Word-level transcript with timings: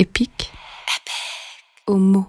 Épique. 0.00 0.50
Homo. 1.86 2.24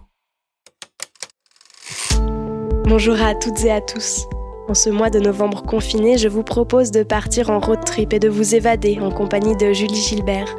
Bonjour 2.84 3.22
à 3.22 3.34
toutes 3.34 3.64
et 3.64 3.72
à 3.72 3.80
tous. 3.80 4.26
En 4.68 4.74
ce 4.74 4.90
mois 4.90 5.10
de 5.10 5.22
novembre 5.22 5.64
confiné, 5.64 6.18
je 6.18 6.28
vous 6.28 6.44
propose 6.44 6.92
de 6.92 7.04
partir 7.04 7.50
en 7.50 7.62
road 7.62 7.80
trip 7.86 8.12
et 8.12 8.20
de 8.20 8.28
vous 8.28 8.56
évader 8.56 9.00
en 9.00 9.10
compagnie 9.10 9.56
de 9.56 9.72
Julie 9.72 9.96
Gilbert. 9.96 10.54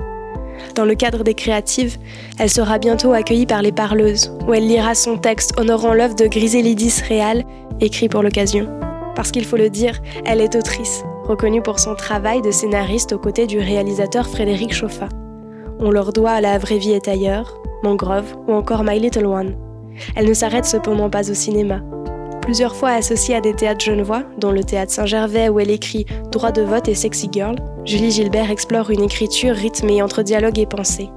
Dans 0.75 0.87
le 0.87 0.95
cadre 0.95 1.23
des 1.23 1.35
créatives, 1.35 1.99
elle 2.39 2.49
sera 2.49 2.79
bientôt 2.79 3.13
accueillie 3.13 3.45
par 3.45 3.61
les 3.61 3.73
parleuses, 3.73 4.35
où 4.49 4.55
elle 4.55 4.67
lira 4.67 4.95
son 4.95 5.19
texte 5.19 5.53
honorant 5.61 5.93
l'œuvre 5.93 6.15
de 6.15 6.27
Griselidis 6.27 7.03
Réal, 7.07 7.45
écrit 7.83 8.09
pour 8.09 8.23
l'occasion. 8.23 8.71
Parce 9.15 9.33
qu'il 9.33 9.45
faut 9.45 9.59
le 9.59 9.69
dire, 9.69 10.01
elle 10.25 10.41
est 10.41 10.57
autrice, 10.57 11.03
reconnue 11.25 11.61
pour 11.61 11.79
son 11.79 11.95
travail 11.95 12.41
de 12.41 12.51
scénariste 12.51 13.13
aux 13.13 13.19
côtés 13.19 13.47
du 13.47 13.59
réalisateur 13.59 14.27
Frédéric 14.31 14.73
Chauffat. 14.73 15.11
On 15.85 15.91
leur 15.91 16.13
doit 16.13 16.41
La 16.41 16.59
vraie 16.59 16.79
vie 16.79 16.93
est 16.93 17.09
ailleurs, 17.09 17.61
Mangrove 17.83 18.37
ou 18.47 18.53
encore 18.53 18.85
My 18.85 19.01
Little 19.01 19.27
One. 19.27 19.57
Elle 20.15 20.29
ne 20.29 20.33
s'arrête 20.33 20.65
cependant 20.65 21.11
pas 21.11 21.29
au 21.29 21.35
cinéma. 21.35 21.81
Plusieurs 22.41 22.77
fois 22.77 22.91
associée 22.91 23.35
à 23.35 23.41
des 23.41 23.53
théâtres 23.53 23.85
genevois, 23.85 24.23
dont 24.39 24.53
le 24.53 24.63
théâtre 24.63 24.93
Saint-Gervais 24.93 25.49
où 25.49 25.59
elle 25.59 25.73
écrit 25.73 26.07
Droit 26.31 26.53
de 26.53 26.63
vote 26.63 26.87
et 26.87 26.95
Sexy 26.95 27.29
Girl, 27.33 27.57
Julie 27.85 28.13
Gilbert 28.13 28.53
explore 28.53 28.93
une 28.93 29.03
écriture 29.03 29.57
rythmée 29.57 30.03
entre 30.03 30.23
dialogue 30.23 30.61
et 30.61 30.67
pensée. 30.67 31.11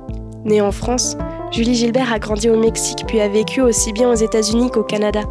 Née 0.46 0.62
en 0.62 0.72
France, 0.72 1.16
Julie 1.52 1.76
Gilbert 1.76 2.12
a 2.12 2.18
grandi 2.18 2.50
au 2.50 2.58
Mexique 2.58 3.04
puis 3.08 3.22
a 3.22 3.28
vécu 3.28 3.62
aussi 3.62 3.94
bien 3.94 4.10
aux 4.10 4.16
États-Unis 4.16 4.72
qu'au 4.72 4.84
Canada. 4.84 5.22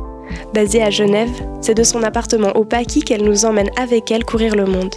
Basée 0.55 0.83
à 0.83 0.91
Genève, 0.91 1.42
c'est 1.61 1.75
de 1.75 1.83
son 1.83 2.05
appartement 2.05 2.53
au 2.56 2.64
Paquis 2.64 3.03
qu'elle 3.03 3.25
nous 3.25 3.47
emmène 3.47 3.70
avec 3.77 4.12
elle 4.12 4.25
courir 4.25 4.55
le 4.55 4.66
monde. 4.66 4.95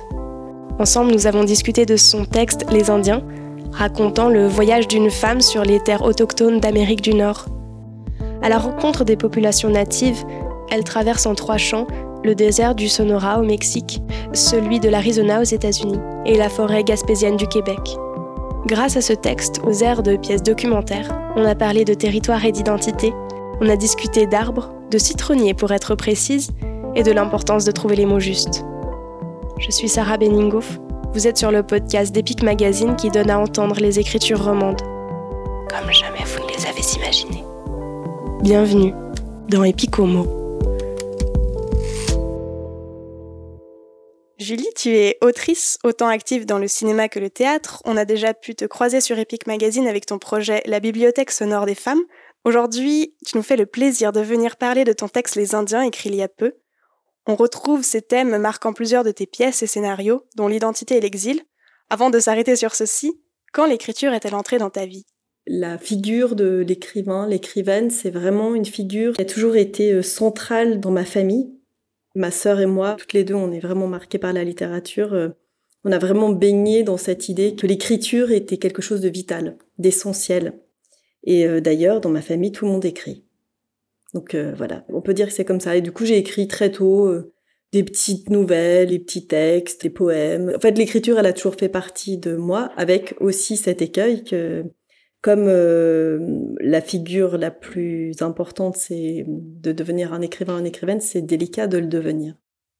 Ensemble, 0.78 1.12
nous 1.12 1.26
avons 1.26 1.44
discuté 1.44 1.88
de 1.88 1.95
son 1.95 2.23
texte 2.23 2.67
Les 2.72 2.92
Indiens, 2.92 3.23
racontant 3.71 4.30
le 4.30 4.48
voyage 4.48 4.88
d'une 4.88 5.09
femme 5.09 5.41
sur 5.41 5.63
les 5.63 5.80
terres 5.80 6.03
autochtones 6.03 6.59
d'Amérique 6.59 7.02
du 7.02 7.13
Nord. 7.13 7.45
À 8.41 8.49
la 8.49 8.58
rencontre 8.58 9.03
des 9.03 9.16
populations 9.16 9.69
natives, 9.69 10.23
elle 10.72 10.83
traverse 10.83 11.25
en 11.25 11.36
trois 11.36 11.58
champs 11.58 11.88
le 12.23 12.36
désert 12.36 12.75
du 12.75 12.89
Sonora 12.89 13.39
au 13.39 13.44
Mexique, 13.44 14.02
celui 14.33 14.80
de 14.80 14.89
l'Arizona 14.89 15.39
aux 15.39 15.45
États-Unis 15.45 16.00
et 16.25 16.38
la 16.38 16.50
forêt 16.50 16.83
gaspésienne 16.83 17.38
du 17.38 17.47
Québec. 17.47 17.80
Grâce 18.66 18.97
à 18.97 19.02
ce 19.02 19.14
texte, 19.14 19.61
aux 19.66 19.83
airs 19.83 20.03
de 20.03 20.17
pièces 20.17 20.44
documentaires, 20.44 21.17
on 21.36 21.45
a 21.45 21.55
parlé 21.55 21.86
de 21.86 21.94
territoire 21.94 22.44
et 22.44 22.52
d'identité, 22.52 23.14
on 23.61 23.70
a 23.70 23.75
discuté 23.75 24.27
d'arbres, 24.27 24.73
de 24.92 24.97
citronniers 24.97 25.53
pour 25.53 25.72
être 25.72 25.95
précise, 25.95 26.52
et 26.95 27.03
de 27.03 27.11
l'importance 27.11 27.64
de 27.64 27.72
trouver 27.72 27.95
les 27.95 28.05
mots 28.05 28.20
justes. 28.20 28.66
Je 29.59 29.72
suis 29.72 29.88
Sarah 29.88 30.17
Beningoff, 30.17 30.80
vous 31.18 31.26
êtes 31.26 31.40
sur 31.40 31.50
le 31.50 31.64
podcast 31.64 32.14
d'Epic 32.14 32.44
Magazine 32.44 32.96
qui 32.96 33.10
donne 33.10 33.32
à 33.32 33.40
entendre 33.40 33.80
les 33.80 33.98
écritures 33.98 34.46
romandes, 34.46 34.80
comme 35.68 35.92
jamais 35.92 36.23
vous 36.23 36.44
ne 36.44 36.50
les 36.50 36.64
avez 36.68 36.82
imaginées. 36.96 37.44
Bienvenue 38.44 38.94
dans 39.50 39.64
Epic 39.64 39.98
Homo. 39.98 40.28
Julie, 44.38 44.70
tu 44.76 44.90
es 44.90 45.18
autrice, 45.22 45.80
autant 45.84 46.08
active 46.08 46.45
dans 46.45 46.60
le 46.60 46.68
cinéma 46.68 47.10
que 47.10 47.18
le 47.18 47.32
théâtre. 47.32 47.82
On 47.86 47.98
a 47.98 48.06
déjà 48.06 48.36
pu 48.36 48.54
te 48.54 48.66
croiser 48.66 49.02
sur 49.02 49.18
Epic 49.18 49.48
Magazine 49.48 49.88
avec 49.88 50.06
ton 50.06 50.20
projet 50.20 50.62
La 50.68 50.80
bibliothèque 50.80 51.32
sonore 51.32 51.66
des 51.66 51.73
femmes. 51.73 52.04
Aujourd'hui, 52.45 53.16
tu 53.26 53.38
nous 53.38 53.44
fais 53.44 53.58
le 53.58 53.66
plaisir 53.66 54.12
de 54.12 54.22
venir 54.22 54.56
parler 54.56 54.84
de 54.84 54.94
ton 54.94 55.08
texte 55.08 55.34
Les 55.34 55.56
Indiens 55.56 55.82
écrit 55.82 56.10
il 56.10 56.16
y 56.16 56.22
a 56.22 56.28
peu. 56.28 56.54
On 57.30 57.36
retrouve 57.36 57.83
ces 57.83 58.02
thèmes 58.02 58.38
marquant 58.38 58.72
plusieurs 58.72 59.03
de 59.03 59.11
tes 59.11 59.25
pièces 59.25 59.61
et 59.61 59.67
scénarios, 59.67 60.23
dont 60.38 60.47
l'identité 60.47 60.95
et 60.95 61.02
l'exil. 61.02 61.42
Avant 61.89 62.09
de 62.09 62.20
s'arrêter 62.20 62.56
sur 62.56 62.73
ceci, 62.73 63.20
quand 63.52 63.66
l'écriture 63.66 64.14
est-elle 64.14 64.33
entrée 64.33 64.59
dans 64.59 64.70
ta 64.70 64.86
vie? 64.86 65.06
La 65.45 65.78
figure 65.78 66.36
de 66.36 66.64
l'écrivain, 66.66 67.28
l'écrivaine, 67.28 67.89
c'est 67.89 68.11
vraiment 68.11 68.55
une 68.55 68.66
figure 68.66 69.14
qui 69.14 69.22
a 69.22 69.25
toujours 69.25 69.58
été 69.58 69.92
euh, 69.92 70.02
centrale 70.02 70.80
dans 70.80 70.92
ma 70.92 71.03
famille. 71.03 71.53
Ma 72.16 72.31
sœur 72.31 72.61
et 72.61 72.66
moi, 72.66 72.95
toutes 72.98 73.14
les 73.14 73.25
deux, 73.25 73.33
on 73.33 73.52
est 73.52 73.59
vraiment 73.59 73.88
marqués 73.88 74.20
par 74.20 74.32
la 74.32 74.45
littérature. 74.45 75.14
Euh, 75.14 75.30
on 75.83 75.92
a 75.92 75.99
vraiment 75.99 76.30
baigné 76.30 76.83
dans 76.83 76.98
cette 76.98 77.27
idée 77.27 77.55
que 77.55 77.67
l'écriture 77.67 78.32
était 78.32 78.58
quelque 78.58 78.82
chose 78.82 79.02
de 79.02 79.09
vital, 79.09 79.58
d'essentiel. 79.80 80.54
Et 81.26 81.45
euh, 81.45 81.59
d'ailleurs, 81.59 81.99
dans 81.99 82.09
ma 82.09 82.21
famille, 82.21 82.54
tout 82.54 82.65
le 82.65 82.71
monde 82.71 82.86
écrit. 82.86 83.27
Donc 84.14 84.36
euh, 84.36 84.54
voilà, 84.56 84.86
on 84.90 85.02
peut 85.02 85.14
dire 85.14 85.28
que 85.28 85.34
c'est 85.34 85.45
comme 85.45 85.60
ça. 85.60 85.76
Et 85.76 85.82
du 85.82 85.92
coup, 85.92 86.06
j'ai 86.06 86.18
écrit 86.18 86.48
très 86.48 86.72
tôt 86.72 87.12
des 87.73 87.84
petites 87.84 88.30
nouvelles, 88.30 88.90
des 88.90 89.00
petits 89.00 89.28
textes, 89.28 89.82
des 89.82 89.90
poèmes. 89.90 90.54
En 90.56 90.60
fait, 90.60 90.78
l'écriture, 90.78 91.20
elle 91.20 91.26
a 91.26 91.34
toujours 91.34 91.56
fait 91.56 91.70
partie 91.70 92.18
de 92.18 92.36
moi, 92.36 92.72
avec 92.78 93.16
aussi 93.20 93.58
cet 93.58 93.82
écueil 93.82 94.23
que 94.23 94.64
comme 95.22 95.48
euh, 95.48 96.20
la 96.62 96.82
figure 96.82 97.38
la 97.38 97.52
plus 97.52 98.22
importante, 98.22 98.78
c'est 98.78 99.26
de 99.28 99.72
devenir 99.72 100.14
un 100.14 100.22
écrivain, 100.22 100.60
une 100.60 100.66
écrivaine, 100.66 101.02
c'est 101.02 101.22
délicat 101.22 101.68
de 101.68 101.80
le 101.80 101.88
devenir. 101.88 102.36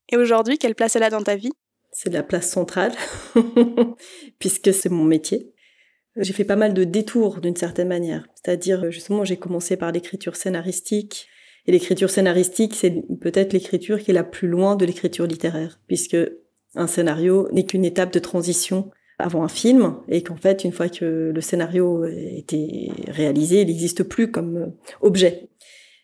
Et 0.09 0.18
aujourd'hui, 0.18 0.58
quelle 0.58 0.76
place 0.76 0.96
elle 0.96 1.04
a 1.04 1.09
dans 1.09 1.24
ta 1.24 1.36
vie? 1.36 1.52
C'est 1.92 2.14
la 2.14 2.24
place 2.24 2.50
centrale, 2.50 2.94
puisque 4.40 4.74
c'est 4.74 4.90
mon 4.90 5.04
métier. 5.04 5.52
J'ai 6.19 6.33
fait 6.33 6.44
pas 6.44 6.55
mal 6.55 6.73
de 6.73 6.83
détours 6.83 7.41
d'une 7.41 7.55
certaine 7.55 7.88
manière. 7.88 8.28
C'est-à-dire, 8.35 8.91
justement, 8.91 9.23
j'ai 9.23 9.38
commencé 9.38 9.78
par 9.78 9.91
l'écriture 9.91 10.35
scénaristique. 10.35 11.28
Et 11.66 11.72
l'écriture 11.72 12.09
scénaristique, 12.09 12.75
c'est 12.75 13.03
peut-être 13.22 13.53
l'écriture 13.53 14.00
qui 14.00 14.11
est 14.11 14.13
la 14.13 14.23
plus 14.23 14.47
loin 14.47 14.75
de 14.75 14.85
l'écriture 14.85 15.28
littéraire, 15.28 15.79
puisque 15.88 16.17
un 16.75 16.88
scénario 16.88 17.50
n'est 17.51 17.66
qu'une 17.66 17.85
étape 17.85 18.13
de 18.13 18.19
transition 18.19 18.91
avant 19.19 19.44
un 19.44 19.47
film 19.47 19.97
et 20.07 20.22
qu'en 20.22 20.35
fait 20.35 20.63
une 20.63 20.72
fois 20.72 20.89
que 20.89 21.31
le 21.33 21.41
scénario 21.41 22.05
était 22.05 22.89
réalisé, 23.07 23.61
il 23.61 23.67
n'existe 23.67 24.03
plus 24.03 24.31
comme 24.31 24.57
euh, 24.57 24.67
objet. 25.01 25.49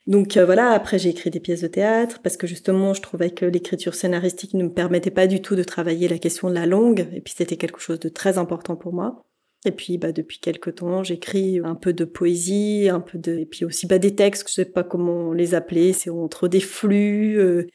Donc 0.07 0.35
euh, 0.35 0.45
voilà, 0.45 0.71
après 0.71 0.99
j'ai 0.99 1.09
écrit 1.09 1.29
des 1.29 1.39
pièces 1.39 1.61
de 1.61 1.67
théâtre 1.67 2.19
parce 2.23 2.37
que 2.37 2.47
justement 2.47 2.93
je 2.93 3.01
trouvais 3.01 3.29
que 3.29 3.45
l'écriture 3.45 3.95
scénaristique 3.95 4.53
ne 4.55 4.63
me 4.63 4.73
permettait 4.73 5.11
pas 5.11 5.27
du 5.27 5.41
tout 5.41 5.55
de 5.55 5.63
travailler 5.63 6.07
la 6.07 6.17
question 6.17 6.49
de 6.49 6.55
la 6.55 6.65
langue 6.65 7.07
et 7.13 7.21
puis 7.21 7.33
c'était 7.37 7.57
quelque 7.57 7.79
chose 7.79 7.99
de 7.99 8.09
très 8.09 8.37
important 8.37 8.75
pour 8.75 8.93
moi. 8.93 9.23
Et 9.65 9.71
puis 9.71 9.97
bah 9.97 10.11
depuis 10.11 10.39
quelques 10.39 10.75
temps, 10.75 11.03
j'écris 11.03 11.59
un 11.63 11.75
peu 11.75 11.93
de 11.93 12.03
poésie, 12.03 12.89
un 12.89 12.99
peu 12.99 13.17
de 13.17 13.37
et 13.37 13.45
puis 13.45 13.63
aussi 13.63 13.87
bah 13.87 13.97
des 13.97 14.13
textes, 14.13 14.47
je 14.49 14.53
sais 14.53 14.65
pas 14.65 14.83
comment 14.83 15.31
les 15.31 15.55
appeler, 15.55 15.93
c'est 15.93 16.09
entre 16.09 16.49
des 16.49 16.59
flux, 16.59 17.39
euh, 17.39 17.67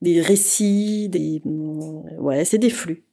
des 0.00 0.22
récits, 0.22 1.08
des 1.10 1.42
mm, 1.44 2.18
ouais, 2.20 2.44
c'est 2.46 2.58
des 2.58 2.70
flux. 2.70 3.04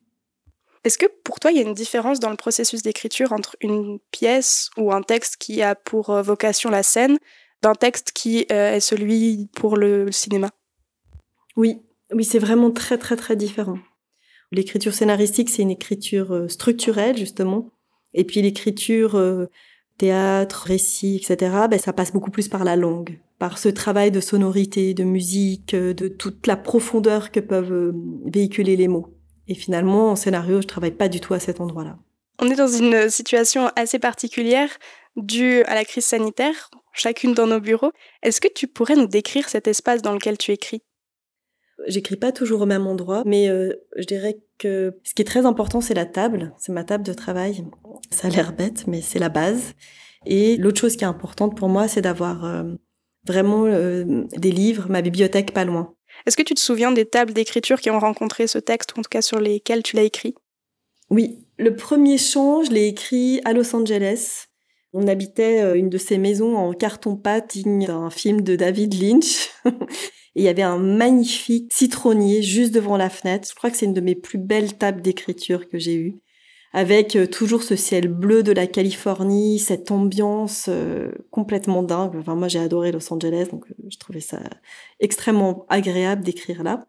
Est-ce 0.85 0.97
que 0.97 1.05
pour 1.23 1.39
toi, 1.39 1.51
il 1.51 1.57
y 1.57 1.59
a 1.59 1.63
une 1.63 1.73
différence 1.73 2.19
dans 2.19 2.29
le 2.29 2.37
processus 2.37 2.81
d'écriture 2.81 3.33
entre 3.33 3.57
une 3.61 3.99
pièce 4.11 4.69
ou 4.77 4.91
un 4.93 5.01
texte 5.01 5.37
qui 5.37 5.61
a 5.61 5.75
pour 5.75 6.09
euh, 6.09 6.21
vocation 6.21 6.69
la 6.69 6.83
scène 6.83 7.17
d'un 7.61 7.75
texte 7.75 8.11
qui 8.13 8.45
euh, 8.51 8.75
est 8.75 8.79
celui 8.81 9.49
pour 9.53 9.75
le 9.75 10.11
cinéma? 10.13 10.49
Oui, 11.57 11.81
oui, 12.13 12.23
c'est 12.23 12.39
vraiment 12.39 12.71
très 12.71 12.97
très 12.97 13.17
très 13.17 13.35
différent. 13.35 13.79
L'écriture 14.51 14.93
scénaristique, 14.93 15.49
c'est 15.49 15.61
une 15.61 15.71
écriture 15.71 16.45
structurelle 16.47 17.17
justement, 17.17 17.71
et 18.13 18.23
puis 18.23 18.41
l'écriture 18.41 19.19
théâtre, 19.97 20.63
récit, 20.65 21.15
etc. 21.15 21.51
Ben, 21.69 21.79
ça 21.79 21.93
passe 21.93 22.11
beaucoup 22.11 22.31
plus 22.31 22.47
par 22.47 22.63
la 22.63 22.75
langue, 22.75 23.19
par 23.39 23.57
ce 23.57 23.69
travail 23.69 24.11
de 24.11 24.19
sonorité, 24.19 24.93
de 24.93 25.03
musique, 25.03 25.75
de 25.75 26.07
toute 26.07 26.47
la 26.47 26.55
profondeur 26.55 27.31
que 27.31 27.39
peuvent 27.39 27.93
véhiculer 28.25 28.75
les 28.75 28.87
mots. 28.87 29.13
Et 29.47 29.55
finalement, 29.55 30.11
en 30.11 30.15
scénario, 30.15 30.61
je 30.61 30.67
travaille 30.67 30.91
pas 30.91 31.09
du 31.09 31.19
tout 31.19 31.33
à 31.33 31.39
cet 31.39 31.59
endroit-là. 31.61 31.97
On 32.39 32.49
est 32.49 32.55
dans 32.55 32.67
une 32.67 33.09
situation 33.09 33.69
assez 33.75 33.99
particulière 33.99 34.69
due 35.15 35.63
à 35.63 35.75
la 35.75 35.85
crise 35.85 36.05
sanitaire, 36.05 36.69
chacune 36.93 37.33
dans 37.33 37.47
nos 37.47 37.59
bureaux. 37.59 37.91
Est-ce 38.23 38.41
que 38.41 38.47
tu 38.47 38.67
pourrais 38.67 38.95
nous 38.95 39.07
décrire 39.07 39.49
cet 39.49 39.67
espace 39.67 40.01
dans 40.01 40.13
lequel 40.13 40.37
tu 40.37 40.51
écris? 40.51 40.81
J'écris 41.87 42.15
pas 42.15 42.31
toujours 42.31 42.61
au 42.61 42.65
même 42.65 42.87
endroit, 42.87 43.23
mais 43.25 43.49
euh, 43.49 43.73
je 43.97 44.05
dirais 44.05 44.39
que 44.57 44.97
ce 45.03 45.13
qui 45.13 45.21
est 45.21 45.25
très 45.25 45.45
important, 45.45 45.81
c'est 45.81 45.93
la 45.93 46.05
table. 46.05 46.53
C'est 46.57 46.71
ma 46.71 46.83
table 46.83 47.03
de 47.03 47.13
travail. 47.13 47.65
Ça 48.11 48.27
a 48.27 48.29
l'air 48.31 48.53
bête, 48.53 48.85
mais 48.87 49.01
c'est 49.01 49.19
la 49.19 49.29
base. 49.29 49.73
Et 50.25 50.57
l'autre 50.57 50.79
chose 50.79 50.95
qui 50.95 51.03
est 51.03 51.07
importante 51.07 51.57
pour 51.57 51.69
moi, 51.69 51.87
c'est 51.87 52.01
d'avoir 52.01 52.45
euh, 52.45 52.63
vraiment 53.25 53.65
euh, 53.65 54.23
des 54.37 54.51
livres, 54.51 54.87
ma 54.89 55.01
bibliothèque 55.01 55.53
pas 55.53 55.65
loin. 55.65 55.93
Est-ce 56.25 56.37
que 56.37 56.43
tu 56.43 56.53
te 56.53 56.59
souviens 56.59 56.91
des 56.91 57.05
tables 57.05 57.33
d'écriture 57.33 57.81
qui 57.81 57.89
ont 57.89 57.99
rencontré 57.99 58.47
ce 58.47 58.59
texte, 58.59 58.95
ou 58.95 58.99
en 58.99 59.03
tout 59.03 59.09
cas 59.09 59.21
sur 59.21 59.39
lesquelles 59.39 59.83
tu 59.83 59.95
l'as 59.95 60.03
écrit? 60.03 60.35
Oui, 61.09 61.45
le 61.57 61.75
premier 61.75 62.17
chant, 62.17 62.63
je 62.63 62.71
l'ai 62.71 62.87
écrit 62.87 63.41
à 63.45 63.53
Los 63.53 63.75
Angeles. 63.75 64.45
On 64.93 65.07
habitait 65.07 65.77
une 65.77 65.89
de 65.89 65.97
ces 65.97 66.19
maisons 66.19 66.55
en 66.55 66.71
carton-pâte 66.71 67.53
digne 67.53 67.87
d'un 67.87 68.09
film 68.11 68.41
de 68.41 68.55
David 68.55 68.93
Lynch. 68.93 69.49
Et 70.35 70.41
il 70.41 70.43
y 70.43 70.49
avait 70.49 70.63
un 70.63 70.79
magnifique 70.79 71.71
citronnier 71.71 72.41
juste 72.41 72.73
devant 72.73 72.97
la 72.97 73.09
fenêtre. 73.09 73.47
Je 73.49 73.55
crois 73.55 73.69
que 73.69 73.77
c'est 73.77 73.85
une 73.85 73.93
de 73.93 74.01
mes 74.01 74.15
plus 74.15 74.39
belles 74.39 74.77
tables 74.77 75.01
d'écriture 75.01 75.69
que 75.69 75.77
j'ai 75.77 75.95
eues 75.95 76.23
avec 76.73 77.15
euh, 77.15 77.27
toujours 77.27 77.61
ce 77.63 77.75
ciel 77.75 78.07
bleu 78.07 78.41
de 78.41 78.51
la 78.51 78.65
Californie, 78.65 79.59
cette 79.59 79.91
ambiance 79.91 80.65
euh, 80.69 81.11
complètement 81.29 81.83
dingue. 81.83 82.15
Enfin, 82.17 82.35
moi, 82.35 82.47
j'ai 82.47 82.59
adoré 82.59 82.91
Los 82.91 83.13
Angeles, 83.13 83.47
donc 83.51 83.65
euh, 83.69 83.75
je 83.89 83.97
trouvais 83.97 84.19
ça 84.19 84.39
extrêmement 84.99 85.65
agréable 85.69 86.23
d'écrire 86.23 86.63
là. 86.63 86.87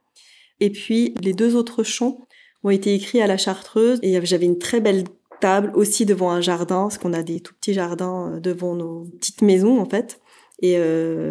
Et 0.61 0.71
puis, 0.71 1.15
les 1.21 1.35
deux 1.35 1.55
autres 1.55 1.83
chants 1.83 2.27
ont 2.63 2.71
été 2.71 2.95
écrits 2.95 3.21
à 3.21 3.27
la 3.27 3.37
Chartreuse, 3.37 3.99
et 4.03 4.25
j'avais 4.25 4.47
une 4.47 4.59
très 4.59 4.81
belle 4.81 5.05
table 5.41 5.71
aussi 5.75 6.07
devant 6.07 6.31
un 6.31 6.41
jardin, 6.41 6.85
parce 6.85 6.97
qu'on 6.97 7.13
a 7.13 7.23
des 7.23 7.41
tout 7.41 7.53
petits 7.55 7.75
jardins 7.75 8.39
devant 8.43 8.75
nos 8.75 9.05
petites 9.19 9.43
maisons 9.43 9.79
en 9.81 9.89
fait. 9.89 10.19
Et 10.61 10.79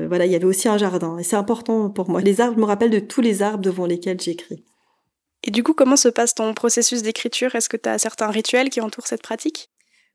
voilà, 0.07 0.25
il 0.25 0.31
y 0.31 0.35
avait 0.35 0.45
aussi 0.45 0.67
un 0.67 0.77
jardin. 0.77 1.17
Et 1.17 1.23
c'est 1.23 1.35
important 1.35 1.89
pour 1.89 2.09
moi. 2.09 2.21
Les 2.21 2.41
arbres, 2.41 2.55
je 2.55 2.61
me 2.61 2.65
rappelle 2.65 2.91
de 2.91 2.99
tous 2.99 3.21
les 3.21 3.41
arbres 3.41 3.63
devant 3.63 3.85
lesquels 3.85 4.19
j'écris. 4.19 4.63
Et 5.43 5.51
du 5.51 5.63
coup, 5.63 5.73
comment 5.73 5.95
se 5.95 6.09
passe 6.09 6.35
ton 6.35 6.53
processus 6.53 7.01
d'écriture? 7.01 7.55
Est-ce 7.55 7.67
que 7.69 7.77
tu 7.77 7.89
as 7.89 7.97
certains 7.97 8.29
rituels 8.29 8.69
qui 8.69 8.79
entourent 8.79 9.07
cette 9.07 9.23
pratique? 9.23 9.69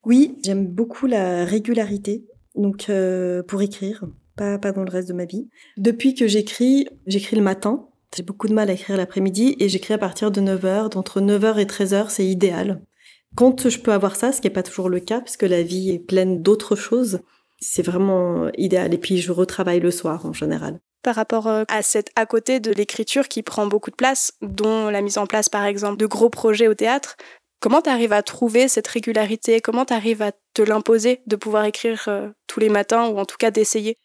Oui, 0.05 0.37
j'aime 0.45 0.67
beaucoup 0.67 1.07
la 1.07 1.45
régularité. 1.45 2.25
Donc, 2.55 2.91
pour 3.47 3.63
écrire, 3.63 4.05
pas, 4.37 4.59
pas 4.59 4.73
dans 4.73 4.85
le 4.85 4.91
reste 4.91 5.09
de 5.09 5.15
ma 5.15 5.25
vie. 5.25 5.49
Depuis 5.77 6.15
que 6.15 6.27
j'écris, 6.27 6.89
j'écris 7.07 7.37
le 7.37 7.43
matin. 7.43 7.89
J'ai 8.17 8.23
beaucoup 8.23 8.49
de 8.49 8.55
mal 8.55 8.71
à 8.71 8.73
écrire 8.73 8.97
l'après-midi 8.97 9.57
et 9.59 9.69
j'écris 9.69 9.93
à 9.93 9.99
partir 9.99 10.31
de 10.31 10.41
9h. 10.41 10.91
D'entre 10.91 11.21
9h 11.21 11.59
et 11.59 11.67
13h, 11.67 12.09
c'est 12.09 12.27
idéal. 12.27 12.83
Quand 13.35 13.69
je 13.69 13.79
peux 13.81 13.93
avoir 13.93 14.17
ça, 14.17 14.33
ce 14.33 14.41
qui 14.41 14.47
n'est 14.47 14.53
pas 14.55 14.63
toujours 14.63 14.89
le 14.89 15.01
cas, 15.01 15.21
puisque 15.21 15.43
la 15.43 15.63
vie 15.63 15.91
est 15.91 15.99
pleine 15.99 16.41
d'autres 16.41 16.75
choses, 16.75 17.21
c'est 17.61 17.83
vraiment 17.83 18.51
idéal. 18.57 18.95
Et 18.95 18.99
puis 18.99 19.19
je 19.19 19.33
retravaille 19.33 19.81
le 19.81 19.91
soir 19.91 20.27
en 20.27 20.33
général. 20.33 20.81
Par 21.03 21.15
rapport 21.15 21.47
euh, 21.47 21.65
à 21.69 21.83
cette 21.83 22.11
à 22.17 22.27
côté 22.27 22.61
de 22.61 22.73
l'écriture 22.73 23.29
qui 23.29 23.43
prend 23.43 23.67
beaucoup 23.67 23.91
de 23.91 23.97
place, 23.97 24.33
dont 24.43 24.89
la 24.89 25.01
mise 25.01 25.19
en 25.19 25.27
place 25.27 25.49
par 25.49 25.65
exemple 25.65 25.97
de 25.97 26.07
gros 26.07 26.31
projets 26.31 26.69
au 26.69 26.75
théâtre, 26.75 27.17
comment 27.61 27.83
tu 27.83 27.91
arrives 27.91 28.13
à 28.13 28.23
trouver 28.23 28.69
cette 28.69 28.89
régularité? 28.89 29.61
Comment 29.61 29.85
tu 29.85 29.95
arrives 29.95 30.23
à 30.23 30.33
te 30.55 30.63
l'imposer 30.63 31.21
de 31.27 31.37
pouvoir 31.37 31.65
écrire 31.65 32.05
euh, 32.09 32.29
tous 32.47 32.61
les 32.61 32.69
matins 32.69 33.09
ou 33.09 33.19
en 33.19 33.25
tout 33.25 33.37
cas 33.39 33.51
d'essayer? 33.51 33.97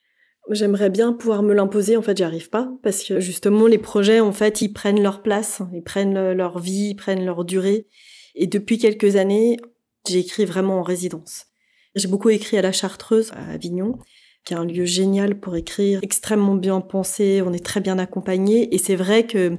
J'aimerais 0.50 0.90
bien 0.90 1.14
pouvoir 1.14 1.42
me 1.42 1.54
l'imposer, 1.54 1.96
en 1.96 2.02
fait, 2.02 2.18
j'y 2.18 2.24
arrive 2.24 2.50
pas 2.50 2.70
parce 2.84 3.02
que 3.04 3.22
justement 3.22 3.66
les 3.66 3.78
projets, 3.78 4.20
en 4.20 4.34
fait, 4.34 4.62
ils 4.62 4.74
prennent 4.74 5.02
leur 5.02 5.22
place, 5.22 5.62
ils 5.74 5.84
prennent 5.84 6.34
leur 6.34 6.60
vie, 6.60 6.90
ils 6.90 6.96
prennent 6.96 7.24
leur 7.24 7.46
durée. 7.46 7.88
Et 8.36 8.46
depuis 8.48 8.78
quelques 8.78 9.16
années, 9.16 9.58
j'écris 10.06 10.44
vraiment 10.44 10.80
en 10.80 10.84
résidence. 10.84 11.53
J'ai 11.96 12.08
beaucoup 12.08 12.30
écrit 12.30 12.58
à 12.58 12.62
la 12.62 12.72
Chartreuse, 12.72 13.32
à 13.34 13.52
Avignon, 13.52 14.00
qui 14.46 14.54
est 14.54 14.58
un 14.58 14.66
lieu 14.66 14.86
génial 14.86 15.40
pour 15.40 15.56
écrire, 15.56 16.00
extrêmement 16.02 16.56
bien 16.56 16.82
pensé, 16.82 17.42
on 17.46 17.54
est 17.54 17.64
très 17.64 17.82
bien 17.82 18.00
accompagné. 18.00 18.74
Et 18.74 18.78
c'est 18.78 18.96
vrai 18.96 19.26
que 19.26 19.58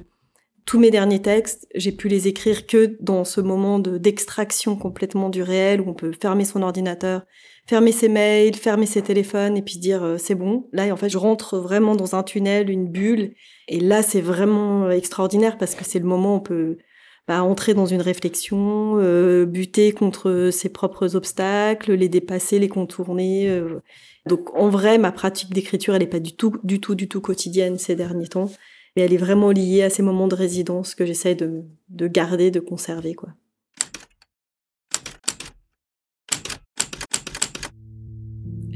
tous 0.65 0.79
mes 0.79 0.91
derniers 0.91 1.21
textes, 1.21 1.67
j'ai 1.75 1.91
pu 1.91 2.07
les 2.07 2.27
écrire 2.27 2.65
que 2.65 2.97
dans 2.99 3.23
ce 3.23 3.39
moment 3.39 3.79
d'extraction 3.79 4.75
complètement 4.75 5.29
du 5.29 5.43
réel 5.43 5.79
où 5.79 5.89
on 5.89 5.93
peut 5.93 6.11
fermer 6.19 6.43
son 6.43 6.63
ordinateur, 6.63 7.23
fermer 7.67 7.91
ses 7.91 8.09
mails, 8.09 8.55
fermer 8.55 8.87
ses 8.87 9.01
téléphones 9.01 9.57
et 9.57 9.61
puis 9.61 9.77
dire 9.77 10.03
euh, 10.03 10.17
c'est 10.17 10.35
bon. 10.35 10.67
Là, 10.73 10.91
en 10.91 10.97
fait, 10.97 11.09
je 11.09 11.17
rentre 11.17 11.59
vraiment 11.59 11.95
dans 11.95 12.15
un 12.15 12.23
tunnel, 12.23 12.69
une 12.69 12.87
bulle. 12.87 13.33
Et 13.67 13.79
là, 13.79 14.01
c'est 14.01 14.21
vraiment 14.21 14.89
extraordinaire 14.89 15.57
parce 15.57 15.75
que 15.75 15.85
c'est 15.85 15.99
le 15.99 16.05
moment 16.05 16.33
où 16.33 16.37
on 16.37 16.41
peut 16.41 16.77
bah, 17.27 17.43
entrer 17.43 17.73
dans 17.73 17.85
une 17.85 18.01
réflexion, 18.01 18.97
euh, 18.99 19.45
buter 19.45 19.91
contre 19.91 20.49
ses 20.51 20.69
propres 20.69 21.15
obstacles, 21.15 21.93
les 21.93 22.09
dépasser, 22.09 22.59
les 22.59 22.69
contourner. 22.69 23.49
Euh. 23.49 23.79
Donc 24.27 24.55
en 24.55 24.69
vrai, 24.69 24.97
ma 24.97 25.11
pratique 25.11 25.53
d'écriture, 25.53 25.95
elle 25.95 26.01
n'est 26.01 26.07
pas 26.07 26.19
du 26.19 26.35
tout, 26.35 26.57
du 26.63 26.79
tout, 26.79 26.95
du 26.95 27.07
tout 27.07 27.21
quotidienne 27.21 27.77
ces 27.77 27.95
derniers 27.95 28.27
temps, 28.27 28.49
mais 28.95 29.03
elle 29.03 29.13
est 29.13 29.17
vraiment 29.17 29.51
liée 29.51 29.83
à 29.83 29.89
ces 29.89 30.03
moments 30.03 30.27
de 30.27 30.35
résidence 30.35 30.93
que 30.93 31.05
j'essaie 31.05 31.35
de, 31.35 31.63
de 31.89 32.07
garder, 32.07 32.51
de 32.51 32.59
conserver, 32.59 33.15
quoi. 33.15 33.29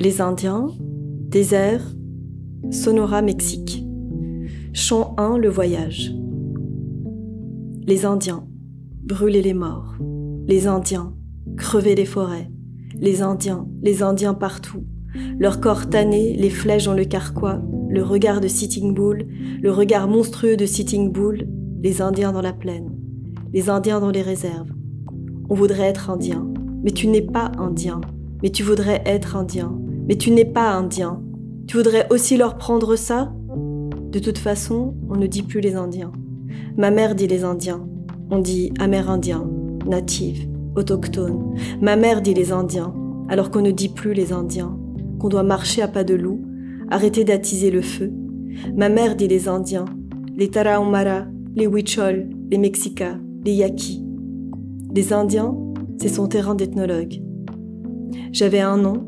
Les 0.01 0.21
Indiens, 0.21 0.67
désert, 0.79 1.83
Sonora, 2.71 3.21
Mexique. 3.21 3.83
Chant 4.71 5.13
1, 5.17 5.37
le 5.37 5.49
voyage. 5.49 6.13
Les 7.89 8.05
Indiens, 8.05 8.45
brûler 9.01 9.41
les 9.41 9.55
morts. 9.55 9.95
Les 10.47 10.67
Indiens, 10.67 11.15
crever 11.57 11.95
les 11.95 12.05
forêts. 12.05 12.51
Les 12.93 13.23
Indiens, 13.23 13.67
les 13.81 14.03
Indiens 14.03 14.35
partout. 14.35 14.83
Leur 15.39 15.59
corps 15.59 15.89
tanné, 15.89 16.35
les 16.35 16.51
flèches 16.51 16.85
dans 16.85 16.93
le 16.93 17.05
carquois, 17.05 17.59
le 17.89 18.03
regard 18.03 18.41
de 18.41 18.47
Sitting 18.47 18.93
Bull, 18.93 19.25
le 19.59 19.71
regard 19.71 20.07
monstrueux 20.07 20.55
de 20.55 20.67
Sitting 20.67 21.11
Bull, 21.11 21.47
les 21.81 21.99
Indiens 21.99 22.31
dans 22.31 22.43
la 22.43 22.53
plaine, 22.53 22.95
les 23.53 23.71
Indiens 23.71 23.99
dans 23.99 24.11
les 24.11 24.21
réserves. 24.21 24.69
On 25.49 25.55
voudrait 25.55 25.87
être 25.87 26.11
indien, 26.11 26.47
mais 26.83 26.91
tu 26.91 27.07
n'es 27.07 27.23
pas 27.23 27.51
indien, 27.57 28.01
mais 28.43 28.51
tu 28.51 28.61
voudrais 28.61 29.01
être 29.07 29.35
indien, 29.35 29.75
mais 30.07 30.15
tu 30.15 30.29
n'es 30.29 30.45
pas 30.45 30.75
indien. 30.75 31.23
Tu 31.65 31.77
voudrais 31.77 32.05
aussi 32.11 32.37
leur 32.37 32.55
prendre 32.55 32.95
ça? 32.95 33.33
De 34.11 34.19
toute 34.19 34.37
façon, 34.37 34.93
on 35.09 35.15
ne 35.15 35.25
dit 35.25 35.41
plus 35.41 35.59
les 35.59 35.73
Indiens. 35.73 36.11
Ma 36.77 36.91
mère 36.91 37.15
dit 37.15 37.27
les 37.27 37.43
Indiens. 37.43 37.87
On 38.31 38.39
dit 38.39 38.71
Amérindiens, 38.79 39.49
natifs, 39.87 40.47
autochtones. 40.75 41.55
Ma 41.81 41.95
mère 41.95 42.21
dit 42.21 42.33
les 42.33 42.51
Indiens, 42.51 42.93
alors 43.27 43.51
qu'on 43.51 43.61
ne 43.61 43.71
dit 43.71 43.89
plus 43.89 44.13
les 44.13 44.33
Indiens, 44.33 44.77
qu'on 45.19 45.29
doit 45.29 45.43
marcher 45.43 45.81
à 45.81 45.87
pas 45.87 46.03
de 46.03 46.15
loup, 46.15 46.41
arrêter 46.89 47.23
d'attiser 47.23 47.71
le 47.71 47.81
feu. 47.81 48.11
Ma 48.75 48.89
mère 48.89 49.15
dit 49.15 49.27
les 49.27 49.47
Indiens, 49.47 49.85
les 50.37 50.49
Tarahumara, 50.49 51.25
les 51.55 51.65
Huichol, 51.65 52.29
les 52.51 52.57
Mexicas, 52.57 53.17
les 53.45 53.53
Yaquis. 53.53 54.05
Les 54.93 55.13
Indiens, 55.13 55.55
c'est 55.99 56.09
son 56.09 56.27
terrain 56.27 56.55
d'ethnologue. 56.55 57.21
J'avais 58.31 58.61
un 58.61 58.85
an, 58.85 59.05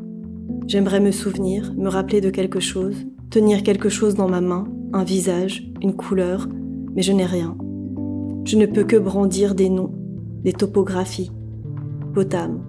j'aimerais 0.67 0.99
me 0.99 1.11
souvenir, 1.11 1.73
me 1.77 1.89
rappeler 1.89 2.21
de 2.21 2.29
quelque 2.29 2.59
chose, 2.59 2.95
tenir 3.29 3.63
quelque 3.63 3.89
chose 3.89 4.15
dans 4.15 4.27
ma 4.27 4.41
main, 4.41 4.65
un 4.94 5.03
visage, 5.03 5.71
une 5.81 5.95
couleur, 5.95 6.47
mais 6.95 7.01
je 7.01 7.11
n'ai 7.11 7.25
rien. 7.25 7.57
Je 8.45 8.57
ne 8.57 8.65
peux 8.65 8.83
que 8.83 8.95
brandir 8.95 9.55
des 9.55 9.69
noms, 9.69 9.93
des 10.43 10.53
topographies. 10.53 11.31
Potam, 12.13 12.63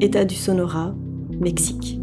État 0.00 0.24
du 0.24 0.34
Sonora, 0.34 0.94
Mexique. 1.40 2.00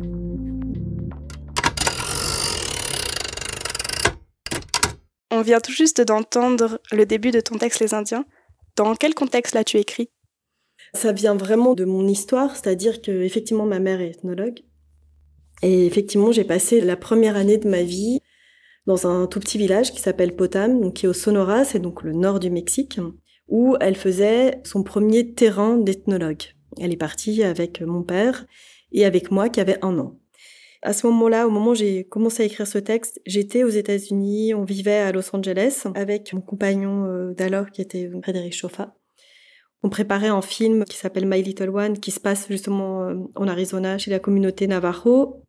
On 5.31 5.41
vient 5.41 5.59
tout 5.59 5.71
juste 5.71 6.01
d'entendre 6.01 6.79
le 6.91 7.06
début 7.06 7.31
de 7.31 7.39
ton 7.39 7.57
texte 7.57 7.79
Les 7.79 7.94
Indiens. 7.94 8.25
Dans 8.75 8.95
quel 8.95 9.13
contexte 9.13 9.55
l'as-tu 9.55 9.77
écrit? 9.77 10.09
Ça 10.94 11.12
vient 11.12 11.35
vraiment 11.35 11.75
de 11.75 11.85
mon 11.85 12.07
histoire, 12.07 12.55
c'est-à-dire 12.55 13.01
que 13.01 13.12
effectivement 13.12 13.65
ma 13.65 13.79
mère 13.79 14.01
est 14.01 14.09
ethnologue 14.09 14.63
et 15.62 15.85
effectivement 15.85 16.31
j'ai 16.31 16.44
passé 16.44 16.81
la 16.81 16.95
première 16.95 17.35
année 17.35 17.57
de 17.57 17.69
ma 17.69 17.83
vie 17.83 18.21
dans 18.85 19.07
un 19.07 19.27
tout 19.27 19.39
petit 19.39 19.57
village 19.57 19.91
qui 19.91 20.01
s'appelle 20.01 20.35
Potam, 20.35 20.79
donc 20.81 20.95
qui 20.95 21.05
est 21.05 21.09
au 21.09 21.13
Sonora, 21.13 21.63
c'est 21.65 21.79
donc 21.79 22.03
le 22.03 22.13
nord 22.13 22.39
du 22.39 22.49
Mexique, 22.49 22.99
où 23.47 23.75
elle 23.79 23.95
faisait 23.95 24.59
son 24.63 24.83
premier 24.83 25.33
terrain 25.33 25.77
d'ethnologue. 25.77 26.43
Elle 26.79 26.93
est 26.93 26.97
partie 26.97 27.43
avec 27.43 27.81
mon 27.81 28.03
père 28.03 28.45
et 28.91 29.05
avec 29.05 29.31
moi 29.31 29.49
qui 29.49 29.59
avait 29.59 29.83
un 29.83 29.97
an. 29.99 30.19
À 30.81 30.93
ce 30.93 31.07
moment-là, 31.07 31.45
au 31.45 31.49
moment 31.49 31.71
où 31.71 31.75
j'ai 31.75 32.05
commencé 32.05 32.43
à 32.43 32.45
écrire 32.45 32.65
ce 32.65 32.77
texte, 32.77 33.19
j'étais 33.25 33.63
aux 33.63 33.69
États-Unis, 33.69 34.53
on 34.53 34.63
vivait 34.63 35.00
à 35.00 35.12
Los 35.12 35.36
Angeles 35.36 35.83
avec 35.93 36.31
mon 36.31 36.39
compagnon 36.39 37.05
euh, 37.05 37.33
d'alors 37.33 37.69
qui 37.71 37.81
était 37.81 38.09
Frédéric 38.24 38.53
Chauffat. 38.53 38.95
On 39.83 39.89
préparait 39.89 40.27
un 40.27 40.41
film 40.41 40.86
qui 40.86 40.98
s'appelle 40.98 41.25
My 41.25 41.41
Little 41.41 41.69
One 41.69 42.00
qui 42.00 42.12
se 42.12 42.19
passe 42.19 42.48
justement 42.50 43.03
euh, 43.03 43.15
en 43.36 43.48
Arizona 43.48 43.98
chez 43.98 44.12
la 44.12 44.19
communauté 44.19 44.67
Navajo 44.67 45.43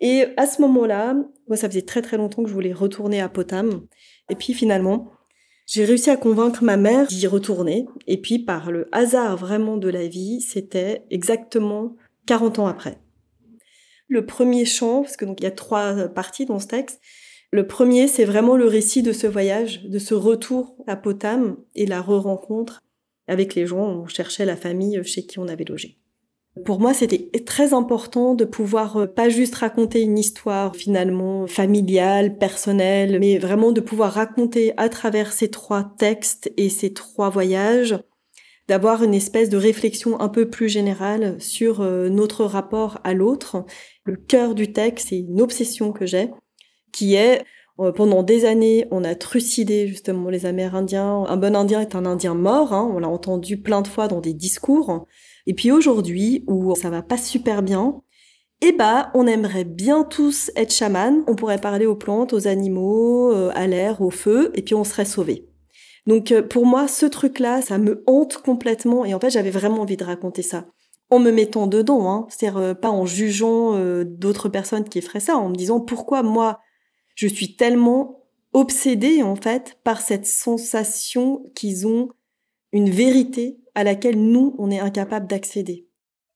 et 0.00 0.26
à 0.36 0.46
ce 0.46 0.60
moment-là, 0.62 1.14
moi, 1.48 1.56
ça 1.56 1.68
faisait 1.68 1.82
très 1.82 2.02
très 2.02 2.16
longtemps 2.16 2.42
que 2.42 2.48
je 2.48 2.54
voulais 2.54 2.72
retourner 2.72 3.20
à 3.20 3.28
Potam. 3.28 3.86
Et 4.30 4.36
puis 4.36 4.52
finalement, 4.52 5.10
j'ai 5.66 5.84
réussi 5.84 6.10
à 6.10 6.16
convaincre 6.16 6.62
ma 6.62 6.76
mère 6.76 7.06
d'y 7.06 7.26
retourner. 7.26 7.86
Et 8.06 8.20
puis 8.20 8.38
par 8.38 8.70
le 8.70 8.88
hasard 8.92 9.36
vraiment 9.36 9.76
de 9.76 9.88
la 9.88 10.06
vie, 10.06 10.40
c'était 10.40 11.04
exactement 11.10 11.96
40 12.26 12.60
ans 12.60 12.66
après. 12.66 12.98
Le 14.06 14.24
premier 14.24 14.64
chant, 14.64 15.02
parce 15.02 15.16
que 15.16 15.24
donc 15.24 15.40
il 15.40 15.44
y 15.44 15.48
a 15.48 15.52
trois 15.52 16.08
parties 16.08 16.46
dans 16.46 16.58
ce 16.58 16.68
texte. 16.68 17.00
Le 17.50 17.66
premier, 17.66 18.08
c'est 18.08 18.24
vraiment 18.24 18.56
le 18.56 18.66
récit 18.66 19.02
de 19.02 19.12
ce 19.12 19.26
voyage, 19.26 19.84
de 19.84 19.98
ce 19.98 20.14
retour 20.14 20.76
à 20.86 20.96
Potam 20.96 21.56
et 21.74 21.86
la 21.86 22.00
re-rencontre 22.00 22.82
avec 23.26 23.54
les 23.54 23.66
gens. 23.66 23.86
On 23.86 24.06
cherchait 24.06 24.44
la 24.44 24.56
famille 24.56 25.02
chez 25.04 25.26
qui 25.26 25.38
on 25.38 25.48
avait 25.48 25.64
logé. 25.64 25.98
Pour 26.64 26.80
moi, 26.80 26.94
c'était 26.94 27.30
très 27.44 27.74
important 27.74 28.34
de 28.34 28.44
pouvoir 28.44 28.96
euh, 28.96 29.06
pas 29.06 29.28
juste 29.28 29.54
raconter 29.56 30.00
une 30.00 30.18
histoire 30.18 30.74
finalement 30.74 31.46
familiale, 31.46 32.38
personnelle, 32.38 33.18
mais 33.20 33.38
vraiment 33.38 33.72
de 33.72 33.80
pouvoir 33.80 34.12
raconter 34.12 34.72
à 34.76 34.88
travers 34.88 35.32
ces 35.32 35.50
trois 35.50 35.92
textes 35.98 36.52
et 36.56 36.68
ces 36.68 36.92
trois 36.92 37.28
voyages, 37.28 37.98
d'avoir 38.68 39.02
une 39.02 39.14
espèce 39.14 39.48
de 39.48 39.56
réflexion 39.56 40.20
un 40.20 40.28
peu 40.28 40.48
plus 40.48 40.68
générale 40.68 41.40
sur 41.40 41.80
euh, 41.80 42.08
notre 42.08 42.44
rapport 42.44 42.98
à 43.04 43.14
l'autre. 43.14 43.64
Le 44.04 44.16
cœur 44.16 44.54
du 44.54 44.72
texte, 44.72 45.08
c'est 45.08 45.18
une 45.18 45.40
obsession 45.40 45.92
que 45.92 46.06
j'ai, 46.06 46.30
qui 46.92 47.14
est 47.14 47.44
pendant 47.94 48.22
des 48.22 48.44
années, 48.44 48.86
on 48.90 49.04
a 49.04 49.14
trucidé 49.14 49.86
justement 49.86 50.30
les 50.30 50.46
Amérindiens. 50.46 51.24
Un 51.28 51.36
bon 51.36 51.54
Indien 51.54 51.80
est 51.80 51.94
un 51.94 52.06
Indien 52.06 52.34
mort, 52.34 52.72
hein, 52.72 52.90
on 52.92 52.98
l'a 52.98 53.08
entendu 53.08 53.56
plein 53.56 53.82
de 53.82 53.88
fois 53.88 54.08
dans 54.08 54.20
des 54.20 54.34
discours. 54.34 55.06
Et 55.46 55.54
puis 55.54 55.70
aujourd'hui, 55.70 56.44
où 56.46 56.74
ça 56.74 56.90
va 56.90 57.02
pas 57.02 57.18
super 57.18 57.62
bien, 57.62 58.02
eh 58.60 58.72
bah, 58.72 59.10
on 59.14 59.26
aimerait 59.26 59.64
bien 59.64 60.02
tous 60.02 60.50
être 60.56 60.72
chaman. 60.72 61.22
On 61.28 61.36
pourrait 61.36 61.60
parler 61.60 61.86
aux 61.86 61.94
plantes, 61.94 62.32
aux 62.32 62.48
animaux, 62.48 63.32
euh, 63.32 63.50
à 63.54 63.66
l'air, 63.66 64.02
au 64.02 64.10
feu, 64.10 64.50
et 64.54 64.62
puis 64.62 64.74
on 64.74 64.84
serait 64.84 65.04
sauvés. 65.04 65.48
Donc 66.08 66.32
euh, 66.32 66.42
pour 66.42 66.66
moi, 66.66 66.88
ce 66.88 67.06
truc-là, 67.06 67.62
ça 67.62 67.78
me 67.78 68.02
hante 68.06 68.38
complètement. 68.38 69.04
Et 69.04 69.14
en 69.14 69.20
fait, 69.20 69.30
j'avais 69.30 69.50
vraiment 69.50 69.82
envie 69.82 69.98
de 69.98 70.04
raconter 70.04 70.42
ça. 70.42 70.64
en 71.10 71.18
me 71.20 71.30
mettant 71.30 71.66
dedans, 71.66 72.10
hein. 72.10 72.26
c'est-à-dire 72.30 72.58
euh, 72.58 72.74
pas 72.74 72.90
en 72.90 73.06
jugeant 73.06 73.74
euh, 73.76 74.04
d'autres 74.04 74.48
personnes 74.48 74.84
qui 74.84 75.00
feraient 75.02 75.20
ça, 75.20 75.36
en 75.36 75.50
me 75.50 75.54
disant 75.54 75.80
pourquoi 75.80 76.22
moi 76.22 76.60
je 77.18 77.26
suis 77.26 77.56
tellement 77.56 78.24
obsédée 78.52 79.24
en 79.24 79.34
fait 79.34 79.76
par 79.82 80.00
cette 80.00 80.24
sensation 80.24 81.50
qu'ils 81.56 81.84
ont 81.84 82.10
une 82.70 82.90
vérité 82.90 83.58
à 83.74 83.82
laquelle 83.82 84.16
nous 84.16 84.54
on 84.58 84.70
est 84.70 84.78
incapable 84.78 85.26
d'accéder. 85.26 85.88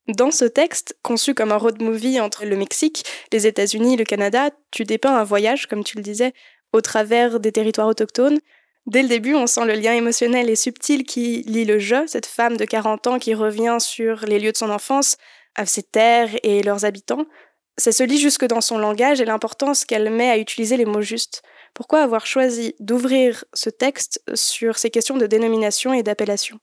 Dans 0.09 0.33
ce 0.33 0.45
texte, 0.45 0.99
conçu 1.03 1.35
comme 1.35 1.53
un 1.53 1.57
road 1.57 1.81
movie 1.81 2.19
entre 2.19 2.45
le 2.45 2.57
Mexique, 2.57 3.05
les 3.33 3.47
États-Unis, 3.47 3.97
le 3.97 4.05
Canada, 4.05 4.51
tu 4.73 4.83
dépeins 4.83 5.15
un 5.15 5.23
voyage, 5.23 5.69
comme 5.69 5.85
tu 5.85 5.97
le 5.97 6.03
disais, 6.03 6.33
au 6.73 6.81
travers 6.81 7.39
des 7.39 7.53
territoires 7.53 7.87
autochtones, 7.89 8.41
Dès 8.87 9.03
le 9.03 9.09
début, 9.09 9.37
on 9.37 9.47
sent 9.47 9.65
le 9.65 9.75
lien 9.75 9.95
émotionnel 9.95 10.51
et 10.51 10.57
subtil 10.57 11.05
qui 11.05 11.43
lie 11.43 11.65
le 11.65 11.79
jeu, 11.79 12.09
cette 12.09 12.27
femme 12.27 12.57
de 12.57 12.65
40 12.65 13.07
ans 13.07 13.19
qui 13.21 13.33
revient 13.33 13.77
sur 13.79 14.25
les 14.27 14.41
lieux 14.41 14.51
de 14.51 14.57
son 14.57 14.71
enfance, 14.71 15.19
à 15.55 15.67
ses 15.67 15.85
terres 15.85 16.31
et 16.43 16.65
leurs 16.65 16.85
habitants. 16.85 17.27
Ça 17.79 17.93
se 17.93 18.03
lit 18.03 18.19
jusque 18.19 18.47
dans 18.47 18.61
son 18.61 18.79
langage 18.79 19.21
et 19.21 19.25
l'importance 19.25 19.85
qu'elle 19.85 20.11
met 20.11 20.31
à 20.31 20.39
utiliser 20.39 20.77
les 20.77 20.85
mots 20.85 21.01
justes. 21.01 21.43
Pourquoi 21.75 22.03
avoir 22.03 22.27
choisi 22.27 22.75
d'ouvrir 22.81 23.45
ce 23.55 23.71
texte 23.71 24.23
sur 24.35 24.77
ces 24.77 24.91
questions 24.91 25.17
de 25.17 25.27
dénomination 25.27 25.95
et 25.95 26.03
d'appellation? 26.03 26.59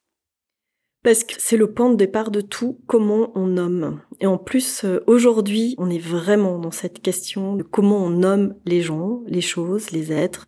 Parce 1.04 1.24
que 1.24 1.34
c'est 1.38 1.58
le 1.58 1.74
point 1.74 1.90
de 1.90 1.96
départ 1.96 2.30
de 2.30 2.42
tout, 2.42 2.82
comment 2.86 3.32
on 3.34 3.48
nomme. 3.48 4.02
Et 4.20 4.28
en 4.28 4.38
plus, 4.38 4.84
euh, 4.84 5.02
aujourd'hui, 5.08 5.74
on 5.78 5.90
est 5.90 5.98
vraiment 5.98 6.60
dans 6.60 6.72
cette 6.72 7.02
question 7.02 7.56
de 7.56 7.64
comment 7.64 8.04
on 8.04 8.10
nomme 8.10 8.56
les 8.66 8.82
gens, 8.82 9.22
les 9.26 9.42
choses, 9.42 9.92
les 9.92 10.12
êtres, 10.12 10.48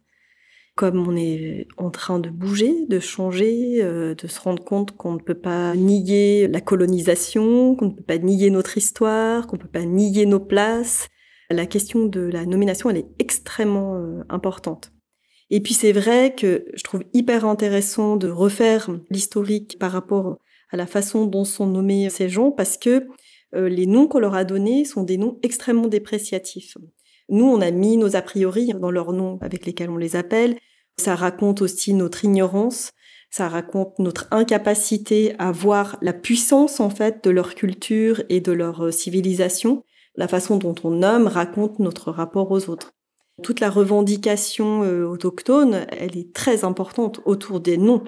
comme 0.81 1.07
on 1.07 1.15
est 1.15 1.67
en 1.77 1.91
train 1.91 2.17
de 2.17 2.31
bouger, 2.31 2.87
de 2.89 2.99
changer, 2.99 3.83
euh, 3.83 4.15
de 4.15 4.25
se 4.25 4.41
rendre 4.41 4.63
compte 4.63 4.97
qu'on 4.97 5.13
ne 5.13 5.19
peut 5.19 5.35
pas 5.35 5.75
nier 5.75 6.47
la 6.47 6.59
colonisation, 6.59 7.75
qu'on 7.75 7.89
ne 7.89 7.91
peut 7.91 8.01
pas 8.01 8.17
nier 8.17 8.49
notre 8.49 8.79
histoire, 8.79 9.45
qu'on 9.45 9.57
ne 9.57 9.61
peut 9.61 9.67
pas 9.67 9.85
nier 9.85 10.25
nos 10.25 10.39
places, 10.39 11.07
la 11.51 11.67
question 11.67 12.07
de 12.07 12.21
la 12.21 12.47
nomination, 12.47 12.89
elle 12.89 12.97
est 12.97 13.11
extrêmement 13.19 13.95
euh, 13.97 14.23
importante. 14.27 14.91
Et 15.51 15.59
puis 15.59 15.75
c'est 15.75 15.91
vrai 15.91 16.33
que 16.35 16.65
je 16.73 16.81
trouve 16.81 17.03
hyper 17.13 17.45
intéressant 17.45 18.15
de 18.15 18.29
refaire 18.31 18.89
l'historique 19.11 19.77
par 19.77 19.91
rapport 19.91 20.39
à 20.71 20.77
la 20.77 20.87
façon 20.87 21.27
dont 21.27 21.45
sont 21.45 21.67
nommés 21.67 22.09
ces 22.09 22.27
gens, 22.27 22.49
parce 22.49 22.79
que 22.79 23.07
euh, 23.53 23.69
les 23.69 23.85
noms 23.85 24.07
qu'on 24.07 24.17
leur 24.17 24.33
a 24.33 24.45
donnés 24.45 24.83
sont 24.83 25.03
des 25.03 25.17
noms 25.17 25.37
extrêmement 25.43 25.89
dépréciatifs. 25.89 26.75
Nous, 27.29 27.45
on 27.45 27.61
a 27.61 27.69
mis 27.69 27.97
nos 27.97 28.15
a 28.15 28.21
priori 28.23 28.73
dans 28.79 28.89
leurs 28.89 29.13
noms 29.13 29.37
avec 29.41 29.67
lesquels 29.67 29.91
on 29.91 29.97
les 29.97 30.15
appelle. 30.15 30.57
Ça 30.97 31.15
raconte 31.15 31.61
aussi 31.61 31.93
notre 31.93 32.25
ignorance. 32.25 32.91
Ça 33.29 33.47
raconte 33.47 33.97
notre 33.99 34.27
incapacité 34.31 35.35
à 35.39 35.51
voir 35.51 35.97
la 36.01 36.13
puissance, 36.13 36.79
en 36.79 36.89
fait, 36.89 37.23
de 37.23 37.29
leur 37.29 37.55
culture 37.55 38.21
et 38.29 38.41
de 38.41 38.51
leur 38.51 38.85
euh, 38.85 38.91
civilisation. 38.91 39.83
La 40.15 40.27
façon 40.27 40.57
dont 40.57 40.75
on 40.83 40.91
nomme 40.91 41.27
raconte 41.27 41.79
notre 41.79 42.11
rapport 42.11 42.51
aux 42.51 42.69
autres. 42.69 42.91
Toute 43.41 43.61
la 43.61 43.69
revendication 43.69 44.83
euh, 44.83 45.05
autochtone, 45.05 45.85
elle 45.91 46.17
est 46.17 46.33
très 46.33 46.65
importante 46.65 47.21
autour 47.25 47.61
des 47.61 47.77
noms. 47.77 48.03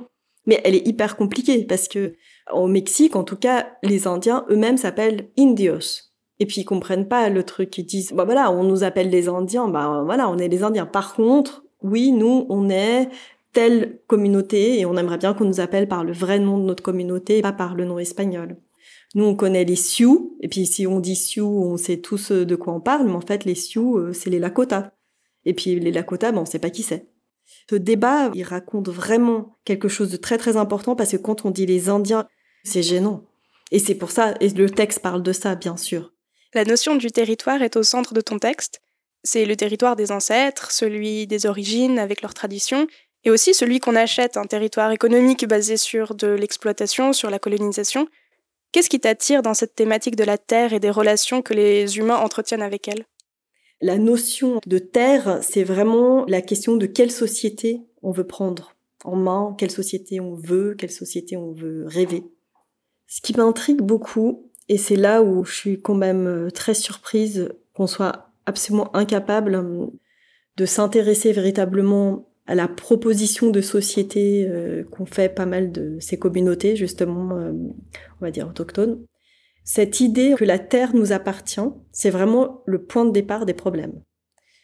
Mais 0.45 0.59
elle 0.65 0.75
est 0.75 0.85
hyper 0.85 1.15
compliquée 1.15 1.63
parce 1.65 1.87
que 1.87 2.15
au 2.51 2.67
Mexique, 2.67 3.15
en 3.15 3.23
tout 3.23 3.37
cas, 3.37 3.71
les 3.81 4.07
Indiens 4.07 4.45
eux-mêmes 4.49 4.77
s'appellent 4.77 5.31
indios. 5.37 6.11
Et 6.39 6.45
puis 6.45 6.61
ils 6.61 6.65
comprennent 6.65 7.07
pas 7.07 7.29
le 7.29 7.43
truc. 7.43 7.77
Ils 7.77 7.85
disent, 7.85 8.11
bah 8.11 8.25
voilà, 8.25 8.51
on 8.51 8.63
nous 8.63 8.83
appelle 8.83 9.09
les 9.09 9.29
Indiens, 9.29 9.69
bah 9.69 10.01
voilà, 10.03 10.29
on 10.29 10.37
est 10.37 10.49
les 10.49 10.63
Indiens. 10.63 10.85
Par 10.85 11.15
contre, 11.15 11.62
oui, 11.83 12.11
nous, 12.11 12.45
on 12.49 12.69
est 12.69 13.09
telle 13.51 13.99
communauté 14.07 14.79
et 14.79 14.85
on 14.85 14.97
aimerait 14.97 15.17
bien 15.17 15.33
qu'on 15.33 15.45
nous 15.45 15.59
appelle 15.59 15.87
par 15.87 16.03
le 16.03 16.11
vrai 16.11 16.39
nom 16.39 16.57
de 16.57 16.63
notre 16.63 16.83
communauté, 16.83 17.41
pas 17.41 17.53
par 17.53 17.75
le 17.75 17.85
nom 17.85 17.99
espagnol. 17.99 18.57
Nous, 19.15 19.25
on 19.25 19.35
connaît 19.35 19.63
les 19.63 19.75
Sioux, 19.75 20.37
et 20.41 20.47
puis 20.47 20.65
si 20.65 20.87
on 20.87 20.99
dit 20.99 21.15
Sioux, 21.15 21.63
on 21.63 21.77
sait 21.77 21.97
tous 21.97 22.31
euh, 22.31 22.45
de 22.45 22.55
quoi 22.55 22.73
on 22.73 22.81
parle, 22.81 23.05
mais 23.05 23.13
en 23.13 23.21
fait, 23.21 23.45
les 23.45 23.55
Sioux, 23.55 23.97
euh, 23.97 24.11
c'est 24.11 24.31
les 24.31 24.39
Lakota. 24.39 24.91
Et 25.45 25.53
puis 25.53 25.79
les 25.79 25.91
Lakota, 25.91 26.31
ben, 26.31 26.39
on 26.39 26.45
sait 26.45 26.59
pas 26.59 26.71
qui 26.71 26.81
c'est. 26.81 27.07
Ce 27.69 27.75
débat, 27.75 28.31
il 28.33 28.43
raconte 28.43 28.89
vraiment 28.89 29.57
quelque 29.65 29.87
chose 29.87 30.09
de 30.09 30.17
très 30.17 30.37
très 30.37 30.57
important 30.57 30.95
parce 30.95 31.11
que 31.11 31.17
quand 31.17 31.45
on 31.45 31.51
dit 31.51 31.65
les 31.65 31.89
Indiens, 31.89 32.27
c'est 32.63 32.81
gênant. 32.81 33.23
Et 33.71 33.79
c'est 33.79 33.95
pour 33.95 34.11
ça, 34.11 34.33
et 34.39 34.49
le 34.49 34.69
texte 34.69 34.99
parle 34.99 35.21
de 35.21 35.33
ça, 35.33 35.55
bien 35.55 35.77
sûr. 35.77 36.13
La 36.53 36.65
notion 36.65 36.95
du 36.95 37.11
territoire 37.11 37.61
est 37.61 37.75
au 37.75 37.83
centre 37.83 38.13
de 38.13 38.21
ton 38.21 38.39
texte? 38.39 38.82
C'est 39.23 39.45
le 39.45 39.55
territoire 39.55 39.95
des 39.95 40.11
ancêtres, 40.11 40.71
celui 40.71 41.27
des 41.27 41.45
origines 41.45 41.97
avec 41.97 42.21
leurs 42.21 42.33
traditions, 42.33 42.87
et 43.23 43.31
aussi 43.31 43.53
celui 43.53 43.79
qu'on 43.79 43.95
achète, 43.95 44.37
un 44.37 44.45
territoire 44.45 44.91
économique 44.91 45.47
basé 45.47 45.77
sur 45.77 46.13
de 46.13 46.27
l'exploitation, 46.27 47.13
sur 47.13 47.29
la 47.29 47.39
colonisation. 47.39 48.07
Qu'est-ce 48.71 48.89
qui 48.89 48.99
t'attire 48.99 49.41
dans 49.41 49.53
cette 49.53 49.75
thématique 49.75 50.15
de 50.15 50.23
la 50.23 50.37
terre 50.37 50.73
et 50.73 50.79
des 50.79 50.89
relations 50.89 51.41
que 51.41 51.53
les 51.53 51.97
humains 51.97 52.17
entretiennent 52.17 52.61
avec 52.61 52.87
elle? 52.87 53.05
La 53.81 53.97
notion 53.97 54.59
de 54.65 54.77
terre, 54.77 55.39
c'est 55.41 55.63
vraiment 55.63 56.25
la 56.27 56.41
question 56.41 56.75
de 56.75 56.85
quelle 56.85 57.11
société 57.11 57.81
on 58.01 58.11
veut 58.11 58.27
prendre 58.27 58.75
en 59.03 59.15
main, 59.15 59.55
quelle 59.57 59.71
société 59.71 60.19
on 60.19 60.33
veut, 60.33 60.75
quelle 60.77 60.91
société 60.91 61.37
on 61.37 61.51
veut 61.51 61.85
rêver. 61.85 62.23
Ce 63.07 63.21
qui 63.21 63.35
m'intrigue 63.35 63.81
beaucoup, 63.81 64.49
et 64.69 64.77
c'est 64.77 64.95
là 64.95 65.21
où 65.21 65.43
je 65.43 65.53
suis 65.53 65.81
quand 65.81 65.95
même 65.95 66.27
euh, 66.27 66.49
très 66.49 66.73
surprise 66.73 67.49
qu'on 67.73 67.87
soit 67.87 68.32
absolument 68.45 68.95
incapable 68.95 69.55
euh, 69.55 69.87
de 70.57 70.65
s'intéresser 70.65 71.31
véritablement 71.31 72.29
à 72.45 72.55
la 72.55 72.67
proposition 72.67 73.49
de 73.49 73.61
société 73.61 74.45
euh, 74.47 74.83
qu'ont 74.83 75.05
fait 75.05 75.29
pas 75.29 75.45
mal 75.45 75.71
de 75.71 75.97
ces 75.99 76.19
communautés, 76.19 76.75
justement, 76.75 77.35
on 77.35 77.75
va 78.21 78.31
dire 78.31 78.47
autochtones. 78.47 79.05
Cette 79.63 80.01
idée 80.01 80.35
que 80.37 80.43
la 80.43 80.59
terre 80.59 80.93
nous 80.93 81.13
appartient, 81.13 81.61
c'est 81.93 82.09
vraiment 82.09 82.61
le 82.65 82.83
point 82.83 83.05
de 83.05 83.11
départ 83.11 83.45
des 83.45 83.53
problèmes. 83.53 84.01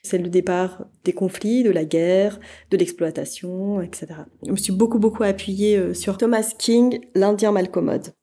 C'est 0.03 0.17
le 0.17 0.29
départ 0.29 0.85
des 1.05 1.13
conflits, 1.13 1.63
de 1.63 1.71
la 1.71 1.85
guerre, 1.85 2.39
de 2.69 2.77
l'exploitation, 2.77 3.81
etc. 3.81 4.07
Je 4.45 4.51
me 4.51 4.57
suis 4.57 4.73
beaucoup, 4.73 4.99
beaucoup 4.99 5.23
appuyée 5.23 5.93
sur 5.93 6.17
Thomas 6.17 6.53
King, 6.57 6.99
l'Indien 7.15 7.53
malcommode. 7.53 8.13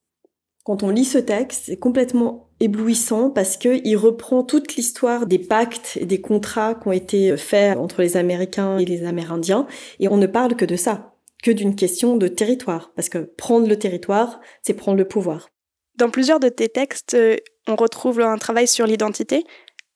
Quand 0.65 0.83
on 0.83 0.91
lit 0.91 1.05
ce 1.05 1.19
texte, 1.19 1.65
c'est 1.67 1.79
complètement 1.79 2.46
éblouissant 2.61 3.31
parce 3.31 3.57
que 3.57 3.81
il 3.85 3.97
reprend 3.97 4.43
toute 4.43 4.77
l'histoire 4.77 5.27
des 5.27 5.39
pactes 5.39 5.99
et 6.01 6.07
des 6.07 6.21
contrats 6.21 6.75
qui 6.75 6.89
ont 6.89 6.93
été 6.93 7.37
faits 7.37 7.77
entre 7.77 8.03
les 8.03 8.17
Américains 8.17 8.79
et 8.79 8.85
les 8.85 9.05
Amérindiens 9.05 9.67
et 10.01 10.09
on 10.09 10.17
ne 10.17 10.27
parle 10.27 10.57
que 10.57 10.65
de 10.65 10.77
ça, 10.77 11.15
que 11.43 11.51
d'une 11.51 11.77
question 11.77 12.17
de 12.17 12.29
territoire 12.29 12.93
parce 12.95 13.09
que 13.09 13.19
prendre 13.19 13.69
le 13.69 13.79
territoire, 13.79 14.41
c'est 14.63 14.75
prendre 14.75 14.99
le 14.99 15.07
pouvoir. 15.07 15.51
Dans 15.97 16.11
plusieurs 16.11 16.41
de 16.41 16.49
tes 16.49 16.69
textes, 16.69 17.15
euh, 17.15 17.37
on 17.67 17.77
retrouve 17.77 18.21
un 18.21 18.39
travail 18.39 18.69
sur 18.69 18.87
l'identité. 18.87 19.45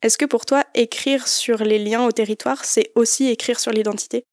Est-ce 0.02 0.16
que 0.16 0.24
pour 0.24 0.46
toi, 0.46 0.64
écrire 0.74 1.28
sur 1.28 1.58
les 1.62 1.78
liens 1.78 2.06
au 2.06 2.12
territoire, 2.12 2.64
c'est 2.64 2.90
aussi 2.94 3.28
écrire 3.28 3.60
sur 3.60 3.70
l'identité? 3.70 4.24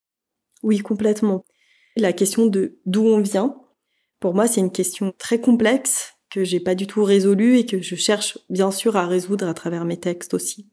Oui, 0.62 0.78
complètement. 0.78 1.44
La 1.96 2.12
question 2.12 2.46
de 2.46 2.78
d'où 2.86 3.06
on 3.06 3.20
vient, 3.20 3.60
pour 4.18 4.34
moi, 4.34 4.46
c'est 4.46 4.60
une 4.60 4.72
question 4.72 5.12
très 5.18 5.40
complexe 5.40 6.17
que 6.30 6.44
j'ai 6.44 6.60
pas 6.60 6.74
du 6.74 6.86
tout 6.86 7.04
résolu 7.04 7.58
et 7.58 7.66
que 7.66 7.80
je 7.80 7.94
cherche 7.94 8.38
bien 8.50 8.70
sûr 8.70 8.96
à 8.96 9.06
résoudre 9.06 9.46
à 9.48 9.54
travers 9.54 9.84
mes 9.84 9.96
textes 9.96 10.34
aussi. 10.34 10.66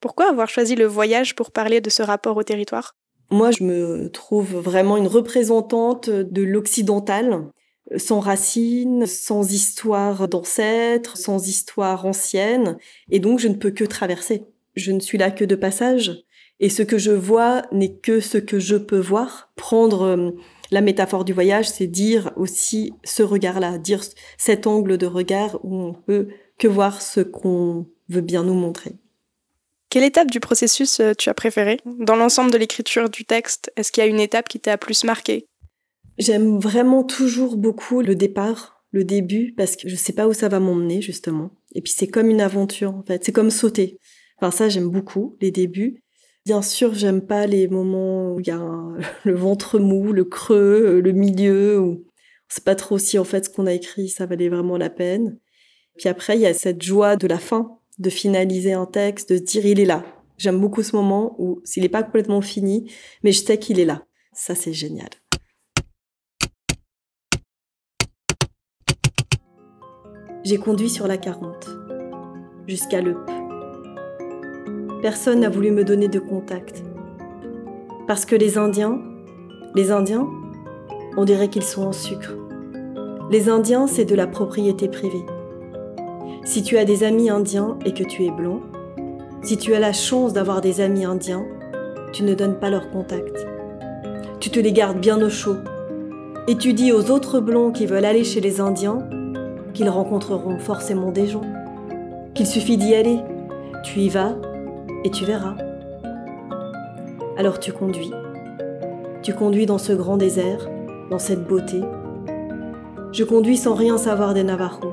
Pourquoi 0.00 0.30
avoir 0.30 0.48
choisi 0.48 0.76
le 0.76 0.86
voyage 0.86 1.34
pour 1.34 1.50
parler 1.50 1.80
de 1.80 1.90
ce 1.90 2.02
rapport 2.02 2.36
au 2.36 2.42
territoire? 2.42 2.94
Moi, 3.30 3.50
je 3.50 3.64
me 3.64 4.08
trouve 4.10 4.56
vraiment 4.56 4.96
une 4.96 5.06
représentante 5.06 6.08
de 6.08 6.42
l'occidental, 6.42 7.50
sans 7.96 8.20
racines, 8.20 9.06
sans 9.06 9.52
histoire 9.52 10.28
d'ancêtres, 10.28 11.16
sans 11.16 11.48
histoire 11.48 12.06
ancienne, 12.06 12.78
et 13.10 13.18
donc 13.18 13.38
je 13.38 13.48
ne 13.48 13.54
peux 13.54 13.70
que 13.70 13.84
traverser. 13.84 14.44
Je 14.76 14.92
ne 14.92 15.00
suis 15.00 15.18
là 15.18 15.30
que 15.30 15.44
de 15.44 15.56
passage, 15.56 16.24
et 16.60 16.70
ce 16.70 16.82
que 16.82 16.98
je 16.98 17.10
vois 17.10 17.62
n'est 17.72 17.94
que 17.94 18.20
ce 18.20 18.38
que 18.38 18.58
je 18.58 18.76
peux 18.76 18.98
voir. 18.98 19.50
Prendre 19.56 20.02
euh, 20.02 20.30
la 20.70 20.80
métaphore 20.80 21.24
du 21.24 21.32
voyage, 21.32 21.68
c'est 21.68 21.86
dire 21.86 22.32
aussi 22.36 22.92
ce 23.04 23.22
regard-là, 23.22 23.78
dire 23.78 24.02
cet 24.36 24.66
angle 24.66 24.98
de 24.98 25.06
regard 25.06 25.58
où 25.64 25.76
on 25.76 25.94
peut 25.94 26.28
que 26.58 26.68
voir 26.68 27.00
ce 27.02 27.20
qu'on 27.20 27.86
veut 28.08 28.20
bien 28.20 28.42
nous 28.42 28.54
montrer. 28.54 28.96
Quelle 29.90 30.04
étape 30.04 30.30
du 30.30 30.40
processus 30.40 31.00
euh, 31.00 31.12
tu 31.16 31.30
as 31.30 31.34
préférée? 31.34 31.78
Dans 31.86 32.16
l'ensemble 32.16 32.50
de 32.50 32.58
l'écriture 32.58 33.08
du 33.08 33.24
texte, 33.24 33.72
est-ce 33.76 33.90
qu'il 33.90 34.02
y 34.02 34.06
a 34.06 34.10
une 34.10 34.20
étape 34.20 34.48
qui 34.48 34.60
t'a 34.60 34.76
plus 34.76 35.04
marqué 35.04 35.46
J'aime 36.18 36.58
vraiment 36.58 37.04
toujours 37.04 37.56
beaucoup 37.56 38.02
le 38.02 38.14
départ, 38.14 38.84
le 38.90 39.04
début, 39.04 39.54
parce 39.56 39.76
que 39.76 39.88
je 39.88 39.96
sais 39.96 40.12
pas 40.12 40.26
où 40.26 40.34
ça 40.34 40.48
va 40.48 40.60
m'emmener, 40.60 41.00
justement. 41.00 41.52
Et 41.74 41.80
puis 41.80 41.92
c'est 41.96 42.08
comme 42.08 42.28
une 42.28 42.40
aventure, 42.40 42.94
en 42.94 43.02
fait. 43.02 43.24
C'est 43.24 43.32
comme 43.32 43.50
sauter. 43.50 43.98
Enfin, 44.36 44.50
ça, 44.50 44.68
j'aime 44.68 44.90
beaucoup, 44.90 45.36
les 45.40 45.50
débuts. 45.50 46.02
Bien 46.48 46.62
sûr, 46.62 46.94
j'aime 46.94 47.20
pas 47.20 47.46
les 47.46 47.68
moments 47.68 48.32
où 48.32 48.40
il 48.40 48.46
y 48.46 48.50
a 48.50 48.58
le 49.24 49.34
ventre 49.34 49.78
mou, 49.78 50.14
le 50.14 50.24
creux, 50.24 50.96
euh, 50.96 51.00
le 51.02 51.12
milieu, 51.12 51.78
où 51.78 51.90
on 51.90 52.04
sait 52.48 52.62
pas 52.62 52.74
trop 52.74 52.96
si 52.96 53.18
en 53.18 53.24
fait 53.24 53.44
ce 53.44 53.50
qu'on 53.50 53.66
a 53.66 53.74
écrit 53.74 54.08
ça 54.08 54.24
valait 54.24 54.48
vraiment 54.48 54.78
la 54.78 54.88
peine. 54.88 55.38
Puis 55.98 56.08
après, 56.08 56.38
il 56.38 56.40
y 56.40 56.46
a 56.46 56.54
cette 56.54 56.80
joie 56.80 57.16
de 57.16 57.26
la 57.26 57.38
fin, 57.38 57.78
de 57.98 58.08
finaliser 58.08 58.72
un 58.72 58.86
texte, 58.86 59.30
de 59.30 59.36
se 59.36 59.42
dire 59.42 59.66
il 59.66 59.78
est 59.78 59.84
là. 59.84 60.06
J'aime 60.38 60.58
beaucoup 60.58 60.82
ce 60.82 60.96
moment 60.96 61.36
où 61.38 61.60
s'il 61.64 61.82
n'est 61.82 61.90
pas 61.90 62.02
complètement 62.02 62.40
fini, 62.40 62.90
mais 63.22 63.32
je 63.32 63.44
sais 63.44 63.58
qu'il 63.58 63.78
est 63.78 63.84
là. 63.84 64.06
Ça, 64.32 64.54
c'est 64.54 64.72
génial. 64.72 65.10
j'ai 70.44 70.56
conduit 70.56 70.88
sur 70.88 71.06
la 71.06 71.18
40, 71.18 71.68
jusqu'à 72.66 73.02
Leup. 73.02 73.37
Personne 75.02 75.40
n'a 75.40 75.48
voulu 75.48 75.70
me 75.70 75.84
donner 75.84 76.08
de 76.08 76.18
contact. 76.18 76.82
Parce 78.08 78.24
que 78.24 78.34
les 78.34 78.58
Indiens, 78.58 79.00
les 79.76 79.92
Indiens, 79.92 80.26
on 81.16 81.24
dirait 81.24 81.48
qu'ils 81.48 81.62
sont 81.62 81.86
en 81.86 81.92
sucre. 81.92 82.34
Les 83.30 83.48
Indiens, 83.48 83.86
c'est 83.86 84.04
de 84.04 84.16
la 84.16 84.26
propriété 84.26 84.88
privée. 84.88 85.24
Si 86.44 86.64
tu 86.64 86.78
as 86.78 86.84
des 86.84 87.04
amis 87.04 87.30
indiens 87.30 87.78
et 87.84 87.92
que 87.92 88.02
tu 88.02 88.24
es 88.24 88.30
blanc, 88.30 88.60
si 89.42 89.56
tu 89.56 89.74
as 89.74 89.78
la 89.78 89.92
chance 89.92 90.32
d'avoir 90.32 90.60
des 90.60 90.80
amis 90.80 91.04
indiens, 91.04 91.44
tu 92.12 92.24
ne 92.24 92.34
donnes 92.34 92.58
pas 92.58 92.70
leur 92.70 92.90
contact. 92.90 93.46
Tu 94.40 94.50
te 94.50 94.58
les 94.58 94.72
gardes 94.72 94.98
bien 94.98 95.20
au 95.22 95.28
chaud. 95.28 95.56
Et 96.48 96.56
tu 96.56 96.72
dis 96.72 96.90
aux 96.90 97.10
autres 97.10 97.38
blancs 97.38 97.74
qui 97.74 97.86
veulent 97.86 98.04
aller 98.04 98.24
chez 98.24 98.40
les 98.40 98.60
Indiens 98.60 99.08
qu'ils 99.74 99.90
rencontreront 99.90 100.58
forcément 100.58 101.12
des 101.12 101.26
gens. 101.26 101.44
Qu'il 102.34 102.46
suffit 102.46 102.78
d'y 102.78 102.94
aller. 102.94 103.18
Tu 103.84 104.00
y 104.00 104.08
vas 104.08 104.34
et 105.04 105.10
tu 105.10 105.24
verras. 105.24 105.56
Alors 107.36 107.60
tu 107.60 107.72
conduis. 107.72 108.12
Tu 109.22 109.34
conduis 109.34 109.66
dans 109.66 109.78
ce 109.78 109.92
grand 109.92 110.16
désert, 110.16 110.68
dans 111.10 111.18
cette 111.18 111.46
beauté. 111.46 111.80
Je 113.12 113.24
conduis 113.24 113.56
sans 113.56 113.74
rien 113.74 113.96
savoir 113.96 114.34
des 114.34 114.44
Navajos, 114.44 114.92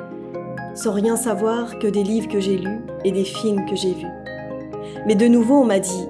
sans 0.74 0.94
rien 0.94 1.16
savoir 1.16 1.80
que 1.80 1.88
des 1.88 2.04
livres 2.04 2.28
que 2.28 2.40
j'ai 2.40 2.58
lus 2.58 2.82
et 3.04 3.12
des 3.12 3.24
films 3.24 3.66
que 3.66 3.76
j'ai 3.76 3.94
vus. 3.94 4.08
Mais 5.06 5.16
de 5.16 5.28
nouveau, 5.28 5.62
on 5.62 5.66
m'a 5.66 5.80
dit, 5.80 6.08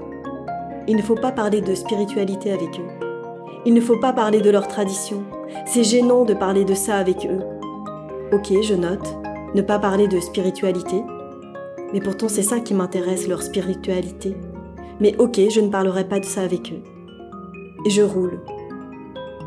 il 0.88 0.96
ne 0.96 1.02
faut 1.02 1.16
pas 1.16 1.32
parler 1.32 1.62
de 1.62 1.74
spiritualité 1.74 2.52
avec 2.52 2.80
eux. 2.80 3.08
Il 3.66 3.74
ne 3.74 3.82
faut 3.82 4.00
pas 4.00 4.14
parler 4.14 4.42
de 4.42 4.50
leur 4.50 4.68
tradition. 4.68 5.24
C'est 5.66 5.84
gênant 5.84 6.26
de 6.26 6.34
parler 6.34 6.66
de 6.66 6.76
ça 6.76 6.98
avec 6.98 7.26
eux. 7.26 7.40
Ok, 8.32 8.52
je 8.62 8.76
note, 8.76 9.18
ne 9.56 9.62
pas 9.62 9.80
parler 9.80 10.08
de 10.08 10.20
spiritualité. 10.20 11.04
Mais 11.94 12.00
pourtant, 12.00 12.28
c'est 12.28 12.44
ça 12.44 12.60
qui 12.60 12.74
m'intéresse, 12.74 13.28
leur 13.28 13.42
spiritualité. 13.42 14.36
Mais 15.00 15.16
ok, 15.18 15.40
je 15.50 15.60
ne 15.60 15.70
parlerai 15.70 16.08
pas 16.08 16.20
de 16.20 16.26
ça 16.26 16.42
avec 16.42 16.72
eux. 16.74 16.84
Et 17.86 17.90
je 17.90 18.02
roule. 18.02 18.40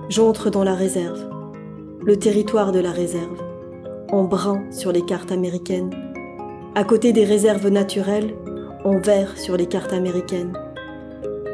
J'entre 0.08 0.50
dans 0.50 0.64
la 0.64 0.74
réserve, 0.74 1.20
le 2.02 2.16
territoire 2.16 2.72
de 2.72 2.80
la 2.80 2.92
réserve, 2.92 3.42
en 4.10 4.24
brun 4.24 4.62
sur 4.70 4.92
les 4.92 5.02
cartes 5.02 5.32
américaines, 5.32 5.90
à 6.74 6.84
côté 6.84 7.12
des 7.12 7.24
réserves 7.24 7.68
naturelles, 7.68 8.34
en 8.84 8.98
vert 8.98 9.36
sur 9.36 9.56
les 9.56 9.66
cartes 9.66 9.92
américaines. 9.92 10.56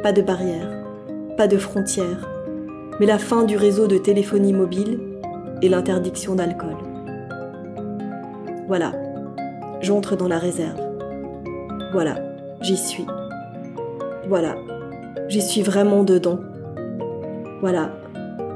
Pas 0.02 0.12
de 0.12 0.22
barrières, 0.22 0.84
pas 1.36 1.48
de 1.48 1.56
frontières, 1.56 2.28
mais 3.00 3.06
la 3.06 3.18
fin 3.18 3.44
du 3.44 3.56
réseau 3.56 3.86
de 3.86 3.98
téléphonie 3.98 4.52
mobile 4.52 5.00
et 5.62 5.68
l'interdiction 5.68 6.34
d'alcool. 6.34 6.76
Voilà, 8.68 8.92
j'entre 9.84 10.16
dans 10.16 10.28
la 10.28 10.38
réserve. 10.38 10.80
Voilà, 11.92 12.16
j'y 12.62 12.76
suis. 12.76 13.06
Voilà, 14.28 14.56
j'y 15.28 15.42
suis 15.42 15.62
vraiment 15.62 16.02
dedans. 16.02 16.40
Voilà, 17.60 17.92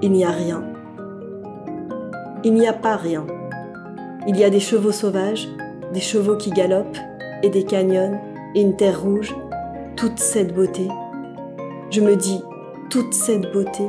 il 0.02 0.12
n'y 0.12 0.24
a 0.24 0.30
rien. 0.30 0.64
Il 2.44 2.54
n'y 2.54 2.66
a 2.66 2.72
pas 2.72 2.96
rien. 2.96 3.26
Il 4.26 4.36
y 4.36 4.44
a 4.44 4.50
des 4.50 4.60
chevaux 4.60 4.92
sauvages, 4.92 5.48
des 5.92 6.00
chevaux 6.00 6.36
qui 6.36 6.50
galopent, 6.50 6.98
et 7.42 7.50
des 7.50 7.64
canyons, 7.64 8.18
et 8.54 8.62
une 8.62 8.76
terre 8.76 9.00
rouge, 9.00 9.34
toute 9.96 10.18
cette 10.18 10.54
beauté. 10.54 10.88
Je 11.90 12.00
me 12.00 12.16
dis, 12.16 12.40
toute 12.90 13.12
cette 13.12 13.52
beauté, 13.52 13.84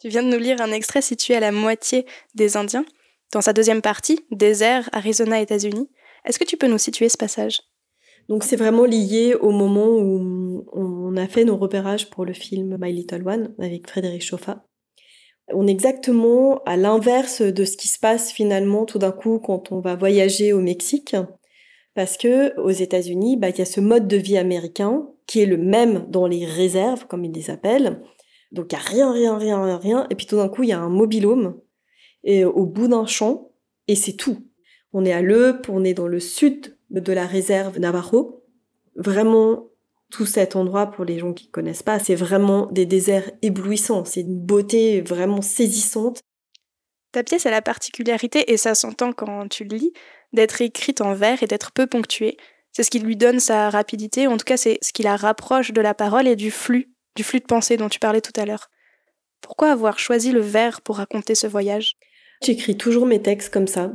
Tu 0.00 0.08
viens 0.08 0.22
de 0.22 0.28
nous 0.28 0.38
lire 0.38 0.60
un 0.60 0.70
extrait 0.70 1.02
situé 1.02 1.34
à 1.34 1.40
la 1.40 1.50
moitié 1.50 2.06
des 2.36 2.56
Indiens, 2.56 2.84
dans 3.32 3.40
sa 3.40 3.52
deuxième 3.52 3.82
partie, 3.82 4.20
désert, 4.30 4.88
Arizona, 4.92 5.40
États-Unis. 5.40 5.90
Est-ce 6.24 6.38
que 6.38 6.44
tu 6.44 6.56
peux 6.56 6.66
nous 6.66 6.78
situer 6.78 7.08
ce 7.08 7.16
passage? 7.16 7.60
Donc 8.28 8.44
c'est 8.44 8.56
vraiment 8.56 8.84
lié 8.84 9.34
au 9.34 9.50
moment 9.50 9.88
où 9.88 10.66
on 10.72 11.16
a 11.16 11.26
fait 11.28 11.44
nos 11.44 11.56
repérages 11.56 12.10
pour 12.10 12.24
le 12.24 12.34
film 12.34 12.76
My 12.78 12.92
Little 12.92 13.26
One 13.26 13.54
avec 13.58 13.88
Frédéric 13.88 14.22
Chauffat. 14.22 14.64
On 15.54 15.66
est 15.66 15.70
exactement 15.70 16.62
à 16.66 16.76
l'inverse 16.76 17.40
de 17.40 17.64
ce 17.64 17.78
qui 17.78 17.88
se 17.88 17.98
passe 17.98 18.30
finalement 18.30 18.84
tout 18.84 18.98
d'un 18.98 19.12
coup 19.12 19.38
quand 19.38 19.72
on 19.72 19.80
va 19.80 19.96
voyager 19.96 20.52
au 20.52 20.60
Mexique. 20.60 21.16
Parce 21.94 22.18
que 22.18 22.58
aux 22.60 22.70
États-Unis, 22.70 23.38
bah, 23.38 23.48
il 23.48 23.58
y 23.58 23.62
a 23.62 23.64
ce 23.64 23.80
mode 23.80 24.06
de 24.06 24.18
vie 24.18 24.36
américain 24.36 25.08
qui 25.26 25.40
est 25.40 25.46
le 25.46 25.56
même 25.56 26.06
dans 26.10 26.26
les 26.26 26.44
réserves, 26.44 27.06
comme 27.06 27.24
ils 27.24 27.32
les 27.32 27.50
appellent, 27.50 28.02
donc 28.52 28.72
il 28.72 28.76
y 28.76 28.78
a 28.78 28.82
rien, 28.82 29.12
rien, 29.12 29.38
rien, 29.38 29.78
rien. 29.78 30.06
Et 30.10 30.14
puis 30.14 30.26
tout 30.26 30.36
d'un 30.36 30.48
coup, 30.48 30.62
il 30.62 30.70
y 30.70 30.72
a 30.72 30.80
un 30.80 30.88
mobilhome 30.88 31.60
et, 32.24 32.44
au 32.44 32.66
bout 32.66 32.88
d'un 32.88 33.06
champ 33.06 33.52
et 33.86 33.96
c'est 33.96 34.14
tout. 34.14 34.46
On 34.92 35.04
est 35.04 35.12
à 35.12 35.22
Leup, 35.22 35.68
on 35.68 35.84
est 35.84 35.94
dans 35.94 36.08
le 36.08 36.20
sud 36.20 36.76
de 36.90 37.12
la 37.12 37.26
réserve 37.26 37.78
Navajo. 37.78 38.44
Vraiment, 38.96 39.68
tout 40.10 40.26
cet 40.26 40.56
endroit, 40.56 40.86
pour 40.90 41.04
les 41.04 41.18
gens 41.18 41.32
qui 41.32 41.48
connaissent 41.48 41.82
pas, 41.82 41.98
c'est 41.98 42.14
vraiment 42.14 42.66
des 42.66 42.86
déserts 42.86 43.30
éblouissants. 43.42 44.04
C'est 44.04 44.22
une 44.22 44.40
beauté 44.40 45.00
vraiment 45.02 45.42
saisissante. 45.42 46.20
Ta 47.12 47.22
pièce 47.22 47.46
a 47.46 47.50
la 47.50 47.62
particularité, 47.62 48.50
et 48.52 48.56
ça 48.56 48.74
s'entend 48.74 49.12
quand 49.12 49.48
tu 49.48 49.64
le 49.64 49.76
lis, 49.76 49.92
d'être 50.32 50.60
écrite 50.62 51.00
en 51.00 51.14
vers 51.14 51.42
et 51.42 51.46
d'être 51.46 51.72
peu 51.72 51.86
ponctuée. 51.86 52.36
C'est 52.72 52.82
ce 52.82 52.90
qui 52.90 52.98
lui 52.98 53.16
donne 53.16 53.40
sa 53.40 53.70
rapidité, 53.70 54.26
en 54.26 54.36
tout 54.36 54.44
cas 54.44 54.56
c'est 54.56 54.78
ce 54.82 54.92
qui 54.92 55.02
la 55.02 55.16
rapproche 55.16 55.72
de 55.72 55.80
la 55.80 55.94
parole 55.94 56.28
et 56.28 56.36
du 56.36 56.50
flux 56.50 56.92
du 57.18 57.24
flux 57.24 57.40
de 57.40 57.46
pensée 57.46 57.76
dont 57.76 57.88
tu 57.88 57.98
parlais 57.98 58.20
tout 58.20 58.32
à 58.40 58.46
l'heure. 58.46 58.70
Pourquoi 59.40 59.72
avoir 59.72 59.98
choisi 59.98 60.30
le 60.30 60.40
vers 60.40 60.80
pour 60.80 60.98
raconter 60.98 61.34
ce 61.34 61.48
voyage? 61.48 61.96
J'écris 62.42 62.76
toujours 62.76 63.06
mes 63.06 63.20
textes 63.20 63.52
comme 63.52 63.66
ça. 63.66 63.92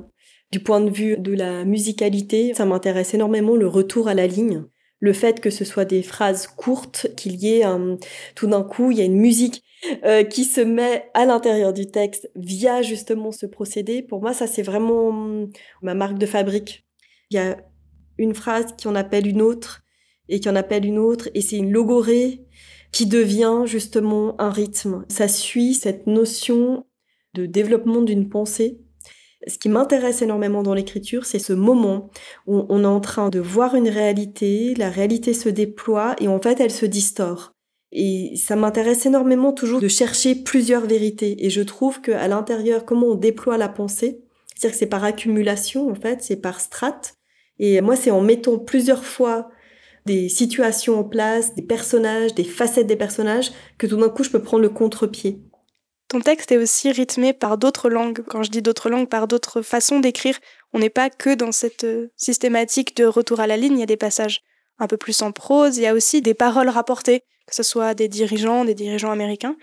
Du 0.52 0.60
point 0.60 0.82
de 0.82 0.90
vue 0.90 1.18
de 1.18 1.34
la 1.34 1.66
musicalité, 1.66 2.54
ça 2.54 2.66
m'intéresse 2.66 3.14
énormément 3.14 3.56
le 3.56 3.68
retour 3.68 4.08
à 4.08 4.14
la 4.14 4.28
ligne. 4.28 4.66
Le 5.00 5.14
fait 5.14 5.42
que 5.42 5.50
ce 5.50 5.66
soit 5.66 5.86
des 5.86 6.04
phrases 6.04 6.48
courtes, 6.48 7.08
qu'il 7.18 7.36
y 7.36 7.56
ait 7.56 7.64
un, 7.64 7.98
tout 8.36 8.48
d'un 8.48 8.64
coup, 8.64 8.92
il 8.92 8.98
y 8.98 9.02
a 9.02 9.06
une 9.06 9.18
musique 9.18 9.64
euh, 10.06 10.24
qui 10.24 10.46
se 10.46 10.62
met 10.62 11.10
à 11.14 11.26
l'intérieur 11.26 11.74
du 11.74 11.88
texte 11.88 12.30
via 12.36 12.82
justement 12.82 13.32
ce 13.32 13.46
procédé. 13.46 14.02
Pour 14.02 14.22
moi, 14.22 14.34
ça 14.34 14.48
c'est 14.48 14.62
vraiment 14.62 15.10
hum, 15.10 15.50
ma 15.82 15.94
marque 15.94 16.18
de 16.18 16.26
fabrique. 16.26 16.86
Il 17.32 17.36
y 17.36 17.40
a 17.40 17.58
une 18.18 18.34
phrase 18.34 18.68
qui 18.78 18.88
en 18.88 18.96
appelle 18.96 19.28
une 19.28 19.42
autre 19.42 19.82
et 20.30 20.40
qui 20.40 20.48
en 20.48 20.56
appelle 20.56 20.86
une 20.86 21.00
autre 21.00 21.30
et 21.34 21.42
c'est 21.42 21.58
une 21.58 21.72
logorée 21.72 22.46
qui 22.92 23.08
devient 23.08 23.64
justement 23.66 24.40
un 24.40 24.52
rythme. 24.52 25.04
Ça 25.10 25.28
suit 25.28 25.74
cette 25.74 26.08
notion 26.08 26.86
de 27.34 27.46
développement 27.46 28.02
d'une 28.02 28.30
pensée. 28.30 28.80
Ce 29.48 29.58
qui 29.58 29.69
m'intéresse 29.69 30.22
énormément 30.22 30.63
dans 30.63 30.74
l'écriture, 30.74 31.26
c'est 31.26 31.39
ce 31.39 31.54
moment 31.54 32.10
où 32.48 32.65
on 32.69 32.84
est 32.84 32.88
en 32.88 33.02
train 33.02 33.30
de 33.30 33.39
voir 33.39 33.76
une 33.76 33.89
réalité, 33.89 34.74
la 34.76 34.89
réalité 34.89 35.34
se 35.34 35.50
déploie 35.50 36.15
et 36.19 36.28
en 36.28 36.39
fait 36.39 36.60
elle 36.60 36.72
se 36.72 36.86
distord. 36.86 37.52
Et 37.91 38.36
ça 38.38 38.56
m'intéresse 38.56 39.06
énormément 39.06 39.54
toujours 39.54 39.80
de 39.80 39.88
chercher 39.88 40.36
plusieurs 40.36 40.86
vérités. 40.86 41.46
Et 41.46 41.50
je 41.50 41.62
trouve 41.62 42.02
qu'à 42.02 42.28
l'intérieur, 42.28 42.86
comment 42.86 43.08
on 43.08 43.15
déploie 43.15 43.58
la 43.58 43.69
pensée, 43.69 44.24
c'est-à-dire 44.56 44.72
que 44.72 44.80
c'est 44.80 44.88
par 44.88 45.04
accumulation 45.04 45.89
en 45.89 45.96
fait, 45.96 46.24
c'est 46.24 46.38
par 46.38 46.60
strates. 46.60 47.15
Et 47.60 47.82
moi, 47.82 47.96
c'est 47.96 48.12
en 48.12 48.22
mettant 48.22 48.58
plusieurs 48.58 49.04
fois 49.04 49.50
des 50.06 50.28
situations 50.28 51.00
en 51.00 51.04
place, 51.04 51.54
des 51.56 51.62
personnages, 51.62 52.34
des 52.34 52.43
facettes 52.43 52.88
des 52.88 52.96
personnages, 52.96 53.52
que 53.78 53.88
tout 53.88 53.98
d'un 53.98 54.10
coup 54.10 54.24
je 54.24 54.32
peux 54.32 54.41
prendre 54.41 54.63
le 54.63 54.69
contre-pied. 54.69 55.39
Texte 56.21 56.52
est 56.52 56.58
aussi 56.58 56.91
rythmé 56.91 57.34
par 57.34 57.58
d'autres 57.58 57.89
langues. 57.89 58.23
Quand 58.28 58.43
je 58.43 58.52
dis 58.52 58.62
d'autres 58.62 58.89
langues, 58.89 59.10
par 59.10 59.28
d'autres 59.28 59.62
façons 59.62 59.99
d'écrire. 59.99 60.39
On 60.73 60.80
n'est 60.80 60.89
pas 60.89 61.10
que 61.10 61.34
dans 61.34 61.52
cette 61.52 61.84
euh, 61.84 62.12
systématique 62.17 62.95
de 62.97 63.06
retour 63.06 63.39
à 63.39 63.47
la 63.47 63.58
ligne, 63.58 63.78
il 63.78 63.80
y 63.80 63.84
a 63.84 63.88
des 63.88 63.97
passages 63.97 64.41
un 64.80 64.88
peu 64.88 64.97
plus 64.97 65.21
en 65.21 65.32
prose, 65.32 65.78
il 65.78 65.84
y 65.84 65.88
a 65.88 65.93
aussi 65.93 66.21
des 66.21 66.34
paroles 66.34 66.69
rapportées, 66.69 67.21
que 67.47 67.56
ce 67.56 67.63
soit 67.63 67.93
des 67.93 68.08
dirigeants, 68.08 68.65
des 68.65 68.73
dirigeants 68.73 69.12
américains. 69.12 69.56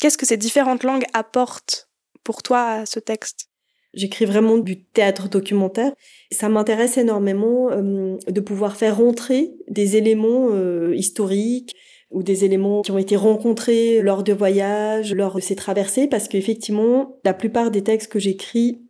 Qu'est-ce 0.00 0.18
que 0.18 0.26
ces 0.26 0.36
différentes 0.36 0.84
langues 0.84 1.04
apportent 1.12 1.88
pour 2.24 2.42
toi 2.42 2.62
à 2.62 2.86
ce 2.86 3.00
texte? 3.00 3.48
J'écris 3.92 4.24
vraiment 4.24 4.58
du 4.58 4.84
théâtre 4.84 5.28
documentaire. 5.28 5.92
Ça 6.30 6.48
m'intéresse 6.48 6.96
énormément 6.96 7.70
euh, 7.72 8.16
de 8.28 8.40
pouvoir 8.40 8.76
faire 8.76 8.98
rentrer 8.98 9.50
des 9.68 9.96
éléments 9.96 10.48
euh, 10.50 10.94
historiques 10.94 11.74
ou 12.10 12.22
des 12.22 12.44
éléments 12.44 12.82
qui 12.82 12.90
ont 12.90 12.98
été 12.98 13.16
rencontrés 13.16 14.02
lors 14.02 14.22
de 14.22 14.32
voyages, 14.32 15.14
lors 15.14 15.36
de 15.36 15.40
ces 15.40 15.56
traversées, 15.56 16.08
parce 16.08 16.28
qu'effectivement, 16.28 17.16
la 17.24 17.34
plupart 17.34 17.70
des 17.70 17.84
textes 17.84 18.10
que 18.10 18.18
j'écris 18.18 18.82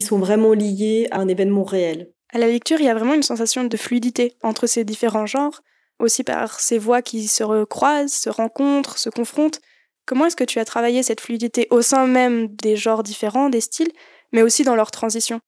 sont 0.00 0.18
vraiment 0.18 0.52
liés 0.52 1.08
à 1.10 1.20
un 1.20 1.28
événement 1.28 1.64
réel. 1.64 2.10
À 2.32 2.38
la 2.38 2.48
lecture, 2.48 2.80
il 2.80 2.86
y 2.86 2.88
a 2.88 2.94
vraiment 2.94 3.14
une 3.14 3.22
sensation 3.22 3.64
de 3.64 3.76
fluidité 3.76 4.34
entre 4.42 4.66
ces 4.66 4.84
différents 4.84 5.26
genres, 5.26 5.62
aussi 5.98 6.22
par 6.22 6.60
ces 6.60 6.78
voix 6.78 7.00
qui 7.00 7.26
se 7.28 7.42
recroisent, 7.42 8.12
se 8.12 8.28
rencontrent, 8.28 8.98
se 8.98 9.08
confrontent. 9.08 9.60
Comment 10.04 10.26
est-ce 10.26 10.36
que 10.36 10.44
tu 10.44 10.58
as 10.58 10.64
travaillé 10.64 11.02
cette 11.02 11.20
fluidité 11.20 11.66
au 11.70 11.80
sein 11.82 12.06
même 12.06 12.48
des 12.48 12.76
genres 12.76 13.02
différents, 13.02 13.48
des 13.48 13.62
styles, 13.62 13.90
mais 14.32 14.42
aussi 14.42 14.64
dans 14.64 14.76
leur 14.76 14.90
transition? 14.90 15.40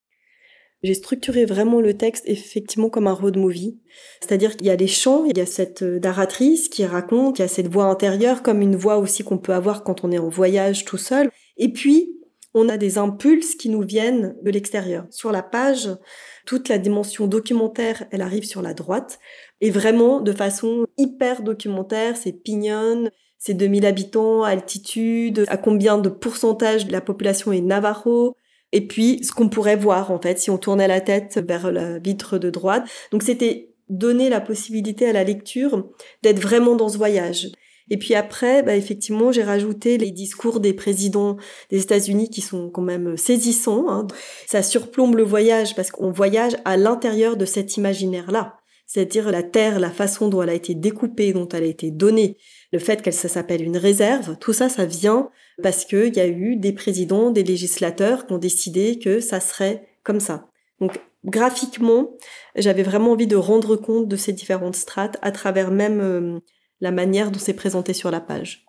J'ai 0.82 0.94
structuré 0.94 1.44
vraiment 1.44 1.80
le 1.80 1.94
texte 1.94 2.24
effectivement 2.26 2.88
comme 2.88 3.08
un 3.08 3.12
road 3.12 3.36
movie. 3.36 3.80
C'est-à-dire 4.20 4.56
qu'il 4.56 4.66
y 4.66 4.70
a 4.70 4.76
les 4.76 4.86
chants, 4.86 5.24
il 5.24 5.36
y 5.36 5.40
a 5.40 5.46
cette 5.46 5.82
euh, 5.82 5.98
narratrice 5.98 6.68
qui 6.68 6.84
raconte, 6.84 7.38
il 7.38 7.42
y 7.42 7.44
a 7.44 7.48
cette 7.48 7.68
voix 7.68 7.84
intérieure 7.84 8.42
comme 8.42 8.62
une 8.62 8.76
voix 8.76 8.98
aussi 8.98 9.24
qu'on 9.24 9.38
peut 9.38 9.54
avoir 9.54 9.82
quand 9.82 10.04
on 10.04 10.12
est 10.12 10.18
en 10.18 10.28
voyage 10.28 10.84
tout 10.84 10.96
seul. 10.96 11.30
Et 11.56 11.72
puis, 11.72 12.18
on 12.54 12.68
a 12.68 12.76
des 12.76 12.98
impulses 12.98 13.56
qui 13.56 13.68
nous 13.68 13.82
viennent 13.82 14.36
de 14.42 14.50
l'extérieur. 14.50 15.06
Sur 15.10 15.32
la 15.32 15.42
page, 15.42 15.88
toute 16.46 16.68
la 16.68 16.78
dimension 16.78 17.26
documentaire, 17.26 18.04
elle 18.10 18.22
arrive 18.22 18.44
sur 18.44 18.62
la 18.62 18.74
droite, 18.74 19.18
et 19.60 19.70
vraiment 19.70 20.20
de 20.20 20.32
façon 20.32 20.86
hyper 20.96 21.42
documentaire, 21.42 22.16
c'est 22.16 22.32
Pignon, 22.32 23.10
c'est 23.38 23.54
2000 23.54 23.86
habitants, 23.86 24.42
altitude, 24.42 25.44
à 25.48 25.56
combien 25.56 25.98
de 25.98 26.08
pourcentage 26.08 26.86
de 26.86 26.92
la 26.92 27.00
population 27.00 27.52
est 27.52 27.60
Navajo, 27.60 28.34
et 28.72 28.86
puis 28.86 29.24
ce 29.24 29.32
qu'on 29.32 29.48
pourrait 29.48 29.76
voir 29.76 30.10
en 30.10 30.20
fait 30.20 30.38
si 30.38 30.50
on 30.50 30.58
tournait 30.58 30.88
la 30.88 31.00
tête 31.00 31.40
vers 31.46 31.72
la 31.72 31.98
vitre 31.98 32.38
de 32.38 32.50
droite. 32.50 32.84
Donc 33.12 33.22
c'était 33.22 33.70
donner 33.88 34.28
la 34.28 34.40
possibilité 34.40 35.08
à 35.08 35.12
la 35.12 35.24
lecture 35.24 35.88
d'être 36.22 36.40
vraiment 36.40 36.76
dans 36.76 36.88
ce 36.88 36.98
voyage. 36.98 37.48
Et 37.90 37.96
puis 37.96 38.14
après, 38.14 38.62
bah, 38.62 38.76
effectivement, 38.76 39.32
j'ai 39.32 39.42
rajouté 39.42 39.96
les 39.96 40.10
discours 40.10 40.60
des 40.60 40.74
présidents 40.74 41.36
des 41.70 41.80
États-Unis 41.80 42.28
qui 42.28 42.42
sont 42.42 42.68
quand 42.68 42.82
même 42.82 43.16
saisissants. 43.16 43.88
Hein. 43.88 44.06
Ça 44.46 44.62
surplombe 44.62 45.16
le 45.16 45.22
voyage 45.22 45.74
parce 45.74 45.90
qu'on 45.90 46.10
voyage 46.10 46.54
à 46.66 46.76
l'intérieur 46.76 47.36
de 47.36 47.46
cet 47.46 47.76
imaginaire-là. 47.76 48.56
C'est-à-dire 48.86 49.30
la 49.30 49.42
Terre, 49.42 49.80
la 49.80 49.90
façon 49.90 50.28
dont 50.28 50.42
elle 50.42 50.50
a 50.50 50.54
été 50.54 50.74
découpée, 50.74 51.32
dont 51.32 51.48
elle 51.48 51.64
a 51.64 51.66
été 51.66 51.90
donnée, 51.90 52.36
le 52.72 52.78
fait 52.78 53.02
qu'elle 53.02 53.14
s'appelle 53.14 53.62
une 53.62 53.76
réserve, 53.76 54.36
tout 54.38 54.52
ça, 54.52 54.68
ça 54.68 54.86
vient 54.86 55.30
parce 55.62 55.84
qu'il 55.84 56.14
y 56.14 56.20
a 56.20 56.26
eu 56.26 56.56
des 56.56 56.72
présidents, 56.72 57.30
des 57.30 57.42
législateurs 57.42 58.26
qui 58.26 58.32
ont 58.32 58.38
décidé 58.38 58.98
que 58.98 59.20
ça 59.20 59.40
serait 59.40 59.88
comme 60.04 60.20
ça. 60.20 60.48
Donc 60.80 61.00
graphiquement, 61.24 62.16
j'avais 62.54 62.82
vraiment 62.82 63.12
envie 63.12 63.26
de 63.26 63.36
rendre 63.36 63.76
compte 63.76 64.08
de 64.08 64.16
ces 64.16 64.32
différentes 64.32 64.76
strates 64.76 65.16
à 65.22 65.32
travers 65.32 65.70
même 65.70 66.00
euh, 66.00 66.38
la 66.80 66.90
manière 66.90 67.30
dont 67.30 67.40
c'est 67.40 67.54
présenté 67.54 67.92
sur 67.92 68.10
la 68.10 68.20
page. 68.20 68.66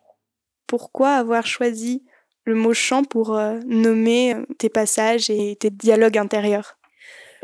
Pourquoi 0.68 1.12
avoir 1.12 1.46
choisi 1.46 2.04
le 2.46 2.56
mot 2.56 2.74
chant 2.74 3.04
pour 3.04 3.38
euh, 3.38 3.60
nommer 3.68 4.34
euh, 4.34 4.46
tes 4.58 4.70
passages 4.70 5.30
et 5.30 5.56
tes 5.56 5.70
dialogues 5.70 6.18
intérieurs? 6.18 6.78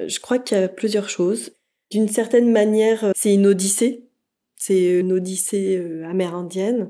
Je 0.05 0.19
crois 0.19 0.39
qu'il 0.39 0.57
y 0.57 0.61
a 0.61 0.67
plusieurs 0.67 1.09
choses. 1.09 1.51
D'une 1.91 2.09
certaine 2.09 2.51
manière, 2.51 3.11
c'est 3.15 3.33
une 3.33 3.45
odyssée. 3.45 4.09
C'est 4.57 4.99
une 4.99 5.13
odyssée 5.13 6.01
amérindienne. 6.03 6.89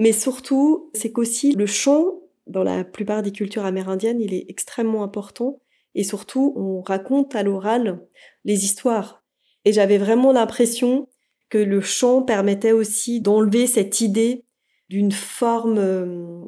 Mais 0.00 0.12
surtout, 0.12 0.90
c'est 0.94 1.12
qu'aussi 1.12 1.52
le 1.52 1.66
chant, 1.66 2.20
dans 2.46 2.64
la 2.64 2.84
plupart 2.84 3.22
des 3.22 3.32
cultures 3.32 3.66
amérindiennes, 3.66 4.22
il 4.22 4.32
est 4.32 4.46
extrêmement 4.48 5.04
important. 5.04 5.60
Et 5.94 6.04
surtout, 6.04 6.54
on 6.56 6.80
raconte 6.80 7.34
à 7.34 7.42
l'oral 7.42 8.00
les 8.46 8.64
histoires. 8.64 9.22
Et 9.66 9.74
j'avais 9.74 9.98
vraiment 9.98 10.32
l'impression 10.32 11.06
que 11.50 11.58
le 11.58 11.82
chant 11.82 12.22
permettait 12.22 12.72
aussi 12.72 13.20
d'enlever 13.20 13.66
cette 13.66 14.00
idée 14.00 14.46
d'une 14.88 15.12
forme 15.12 15.76
euh, 15.76 16.40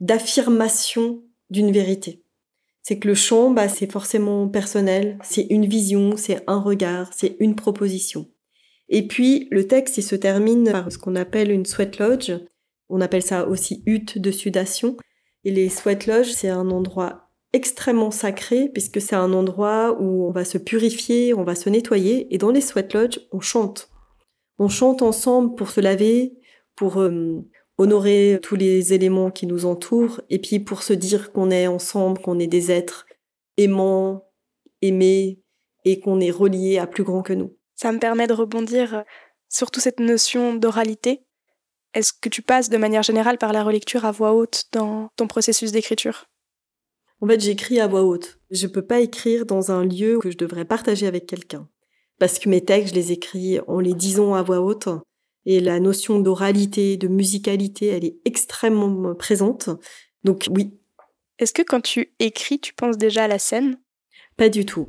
d'affirmation 0.00 1.22
d'une 1.48 1.72
vérité. 1.72 2.22
C'est 2.82 2.98
que 2.98 3.08
le 3.08 3.14
chant, 3.14 3.50
bah, 3.50 3.70
c'est 3.70 3.90
forcément 3.90 4.48
personnel, 4.48 5.18
c'est 5.22 5.46
une 5.48 5.64
vision, 5.64 6.18
c'est 6.18 6.42
un 6.46 6.60
regard, 6.60 7.10
c'est 7.14 7.36
une 7.40 7.56
proposition. 7.56 8.28
Et 8.90 9.08
puis, 9.08 9.48
le 9.50 9.66
texte, 9.66 9.96
il 9.96 10.02
se 10.02 10.14
termine 10.14 10.70
par 10.70 10.92
ce 10.92 10.98
qu'on 10.98 11.16
appelle 11.16 11.50
une 11.50 11.64
sweat 11.64 11.98
lodge. 11.98 12.32
On 12.88 13.00
appelle 13.00 13.22
ça 13.22 13.46
aussi 13.46 13.82
hutte 13.86 14.18
de 14.18 14.30
sudation. 14.30 14.96
Et 15.44 15.50
les 15.50 15.68
sweat 15.68 16.06
lodges, 16.06 16.32
c'est 16.32 16.48
un 16.48 16.70
endroit 16.70 17.30
extrêmement 17.52 18.10
sacré 18.10 18.68
puisque 18.68 19.00
c'est 19.00 19.16
un 19.16 19.32
endroit 19.32 19.96
où 20.00 20.26
on 20.26 20.30
va 20.30 20.44
se 20.44 20.58
purifier, 20.58 21.34
on 21.34 21.44
va 21.44 21.54
se 21.54 21.68
nettoyer. 21.68 22.32
Et 22.34 22.38
dans 22.38 22.50
les 22.50 22.60
sweat 22.60 22.92
lodges, 22.94 23.20
on 23.32 23.40
chante. 23.40 23.90
On 24.58 24.68
chante 24.68 25.02
ensemble 25.02 25.54
pour 25.54 25.70
se 25.70 25.80
laver, 25.80 26.38
pour 26.74 27.00
euh, 27.00 27.44
honorer 27.78 28.40
tous 28.42 28.56
les 28.56 28.92
éléments 28.92 29.30
qui 29.30 29.46
nous 29.46 29.66
entourent, 29.66 30.20
et 30.30 30.40
puis 30.40 30.58
pour 30.58 30.82
se 30.82 30.92
dire 30.92 31.32
qu'on 31.32 31.50
est 31.50 31.68
ensemble, 31.68 32.20
qu'on 32.20 32.40
est 32.40 32.48
des 32.48 32.72
êtres 32.72 33.06
aimants, 33.56 34.24
aimés, 34.82 35.40
et 35.84 36.00
qu'on 36.00 36.20
est 36.20 36.30
reliés 36.30 36.78
à 36.78 36.86
plus 36.86 37.04
grand 37.04 37.22
que 37.22 37.32
nous. 37.32 37.56
Ça 37.76 37.92
me 37.92 37.98
permet 37.98 38.26
de 38.26 38.32
rebondir 38.32 39.04
sur 39.48 39.70
toute 39.70 39.82
cette 39.82 40.00
notion 40.00 40.54
d'oralité. 40.54 41.24
Est-ce 41.94 42.12
que 42.12 42.28
tu 42.28 42.42
passes 42.42 42.68
de 42.68 42.76
manière 42.76 43.02
générale 43.02 43.38
par 43.38 43.52
la 43.52 43.64
relecture 43.64 44.04
à 44.04 44.12
voix 44.12 44.32
haute 44.32 44.64
dans 44.72 45.08
ton 45.16 45.26
processus 45.26 45.72
d'écriture? 45.72 46.26
En 47.20 47.26
fait, 47.26 47.40
j'écris 47.40 47.80
à 47.80 47.86
voix 47.86 48.04
haute. 48.04 48.38
Je 48.50 48.66
peux 48.66 48.86
pas 48.86 49.00
écrire 49.00 49.46
dans 49.46 49.72
un 49.72 49.84
lieu 49.84 50.18
que 50.20 50.30
je 50.30 50.36
devrais 50.36 50.64
partager 50.64 51.06
avec 51.06 51.26
quelqu'un 51.26 51.68
parce 52.18 52.38
que 52.38 52.48
mes 52.48 52.64
textes, 52.64 52.90
je 52.90 52.94
les 52.94 53.12
écris 53.12 53.58
en 53.66 53.80
les 53.80 53.94
disant 53.94 54.34
à 54.34 54.42
voix 54.42 54.60
haute. 54.60 54.88
Et 55.46 55.60
la 55.60 55.80
notion 55.80 56.20
d'oralité, 56.20 56.96
de 56.96 57.08
musicalité, 57.08 57.86
elle 57.86 58.04
est 58.04 58.18
extrêmement 58.24 59.14
présente. 59.14 59.70
Donc 60.24 60.46
oui. 60.50 60.78
Est-ce 61.38 61.52
que 61.52 61.62
quand 61.62 61.80
tu 61.80 62.12
écris, 62.18 62.58
tu 62.58 62.74
penses 62.74 62.98
déjà 62.98 63.24
à 63.24 63.28
la 63.28 63.38
scène? 63.38 63.78
Pas 64.36 64.48
du 64.48 64.66
tout. 64.66 64.88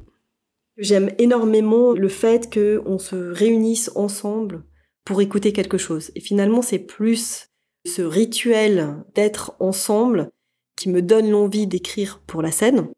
J'aime 0.77 1.11
énormément 1.17 1.93
le 1.93 2.09
fait 2.09 2.51
qu'on 2.51 2.97
se 2.97 3.15
réunisse 3.15 3.91
ensemble 3.95 4.63
pour 5.09 5.21
écouter 5.21 5.53
quelque 5.53 5.79
chose. 5.79 6.11
Et 6.13 6.19
finalement, 6.19 6.61
c'est 6.61 6.77
plus 6.77 7.47
ce 7.83 8.03
rituel 8.03 9.03
d'être 9.15 9.55
ensemble 9.59 10.29
qui 10.75 10.87
me 10.87 11.01
donne 11.01 11.31
l'envie 11.31 11.65
d'écrire 11.65 12.21
pour 12.27 12.43
la 12.43 12.51
scène. 12.51 12.89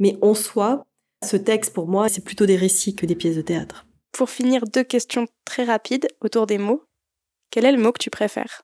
Mais 0.00 0.18
en 0.20 0.34
soi, 0.34 0.84
ce 1.24 1.36
texte, 1.36 1.72
pour 1.72 1.86
moi, 1.86 2.08
c'est 2.08 2.24
plutôt 2.24 2.44
des 2.44 2.56
récits 2.56 2.96
que 2.96 3.06
des 3.06 3.14
pièces 3.14 3.36
de 3.36 3.42
théâtre. 3.42 3.86
Pour 4.10 4.30
finir, 4.30 4.64
deux 4.64 4.82
questions 4.82 5.28
très 5.44 5.62
rapides 5.62 6.08
autour 6.20 6.48
des 6.48 6.58
mots. 6.58 6.82
Quel 7.52 7.64
est 7.64 7.70
le 7.70 7.80
mot 7.80 7.92
que 7.92 8.02
tu 8.02 8.10
préfères? 8.10 8.62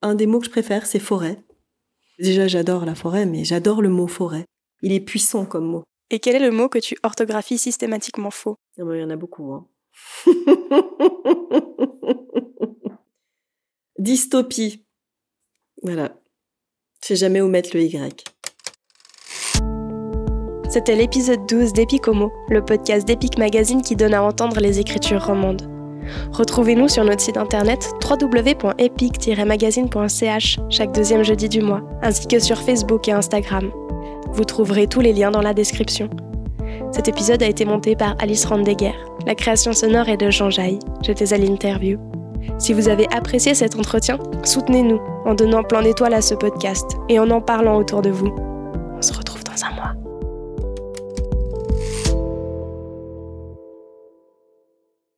Un 0.00 0.14
des 0.14 0.26
mots 0.26 0.38
que 0.38 0.46
je 0.46 0.50
préfère, 0.50 0.86
c'est 0.86 1.00
forêt. 1.00 1.44
Déjà, 2.18 2.48
j'adore 2.48 2.86
la 2.86 2.94
forêt, 2.94 3.26
mais 3.26 3.44
j'adore 3.44 3.82
le 3.82 3.90
mot 3.90 4.06
forêt. 4.06 4.46
Il 4.80 4.94
est 4.94 5.00
puissant 5.00 5.44
comme 5.44 5.66
mot. 5.66 5.84
Et 6.08 6.18
quel 6.18 6.34
est 6.34 6.46
le 6.46 6.50
mot 6.50 6.70
que 6.70 6.78
tu 6.78 6.96
orthographies 7.02 7.58
systématiquement 7.58 8.30
faux? 8.30 8.56
Ah 8.80 8.84
bah, 8.84 8.96
Il 8.96 9.02
y 9.02 9.04
en 9.04 9.10
a 9.10 9.16
beaucoup. 9.16 9.52
Hein. 9.52 9.66
Dystopie. 14.08 14.84
Voilà. 15.82 16.14
Je 17.02 17.08
sais 17.08 17.16
jamais 17.16 17.42
où 17.42 17.48
mettre 17.48 17.72
le 17.74 17.82
Y. 17.82 18.24
C'était 20.70 20.96
l'épisode 20.96 21.44
12 21.46 21.74
d'Epic 21.74 22.08
Homo, 22.08 22.32
le 22.48 22.64
podcast 22.64 23.06
d'Epic 23.06 23.36
Magazine 23.36 23.82
qui 23.82 23.96
donne 23.96 24.14
à 24.14 24.22
entendre 24.22 24.60
les 24.60 24.80
écritures 24.80 25.26
romandes. 25.26 25.70
Retrouvez-nous 26.32 26.88
sur 26.88 27.04
notre 27.04 27.20
site 27.20 27.36
internet 27.36 27.90
www.epic-magazine.ch 28.02 30.58
chaque 30.70 30.92
deuxième 30.92 31.22
jeudi 31.22 31.50
du 31.50 31.60
mois, 31.60 31.82
ainsi 32.00 32.26
que 32.26 32.38
sur 32.38 32.56
Facebook 32.56 33.08
et 33.08 33.12
Instagram. 33.12 33.70
Vous 34.32 34.44
trouverez 34.44 34.86
tous 34.86 35.02
les 35.02 35.12
liens 35.12 35.32
dans 35.32 35.42
la 35.42 35.52
description. 35.52 36.08
Cet 36.92 37.08
épisode 37.08 37.42
a 37.42 37.46
été 37.46 37.66
monté 37.66 37.94
par 37.94 38.16
Alice 38.20 38.46
Randeguer. 38.46 38.94
La 39.26 39.34
création 39.34 39.74
sonore 39.74 40.08
est 40.08 40.16
de 40.16 40.30
Jean 40.30 40.48
Jaille. 40.48 40.78
J'étais 41.02 41.34
à 41.34 41.36
l'interview. 41.36 41.98
Si 42.58 42.72
vous 42.72 42.88
avez 42.88 43.06
apprécié 43.12 43.54
cet 43.54 43.76
entretien, 43.76 44.18
soutenez-nous 44.44 45.00
en 45.24 45.34
donnant 45.34 45.62
plein 45.62 45.82
d'étoiles 45.82 46.14
à 46.14 46.22
ce 46.22 46.34
podcast 46.34 46.96
et 47.08 47.18
en 47.18 47.30
en 47.30 47.40
parlant 47.40 47.76
autour 47.76 48.02
de 48.02 48.10
vous. 48.10 48.34
On 48.96 49.02
se 49.02 49.12
retrouve 49.12 49.44
dans 49.44 49.64
un 49.64 49.74
mois. 49.74 49.97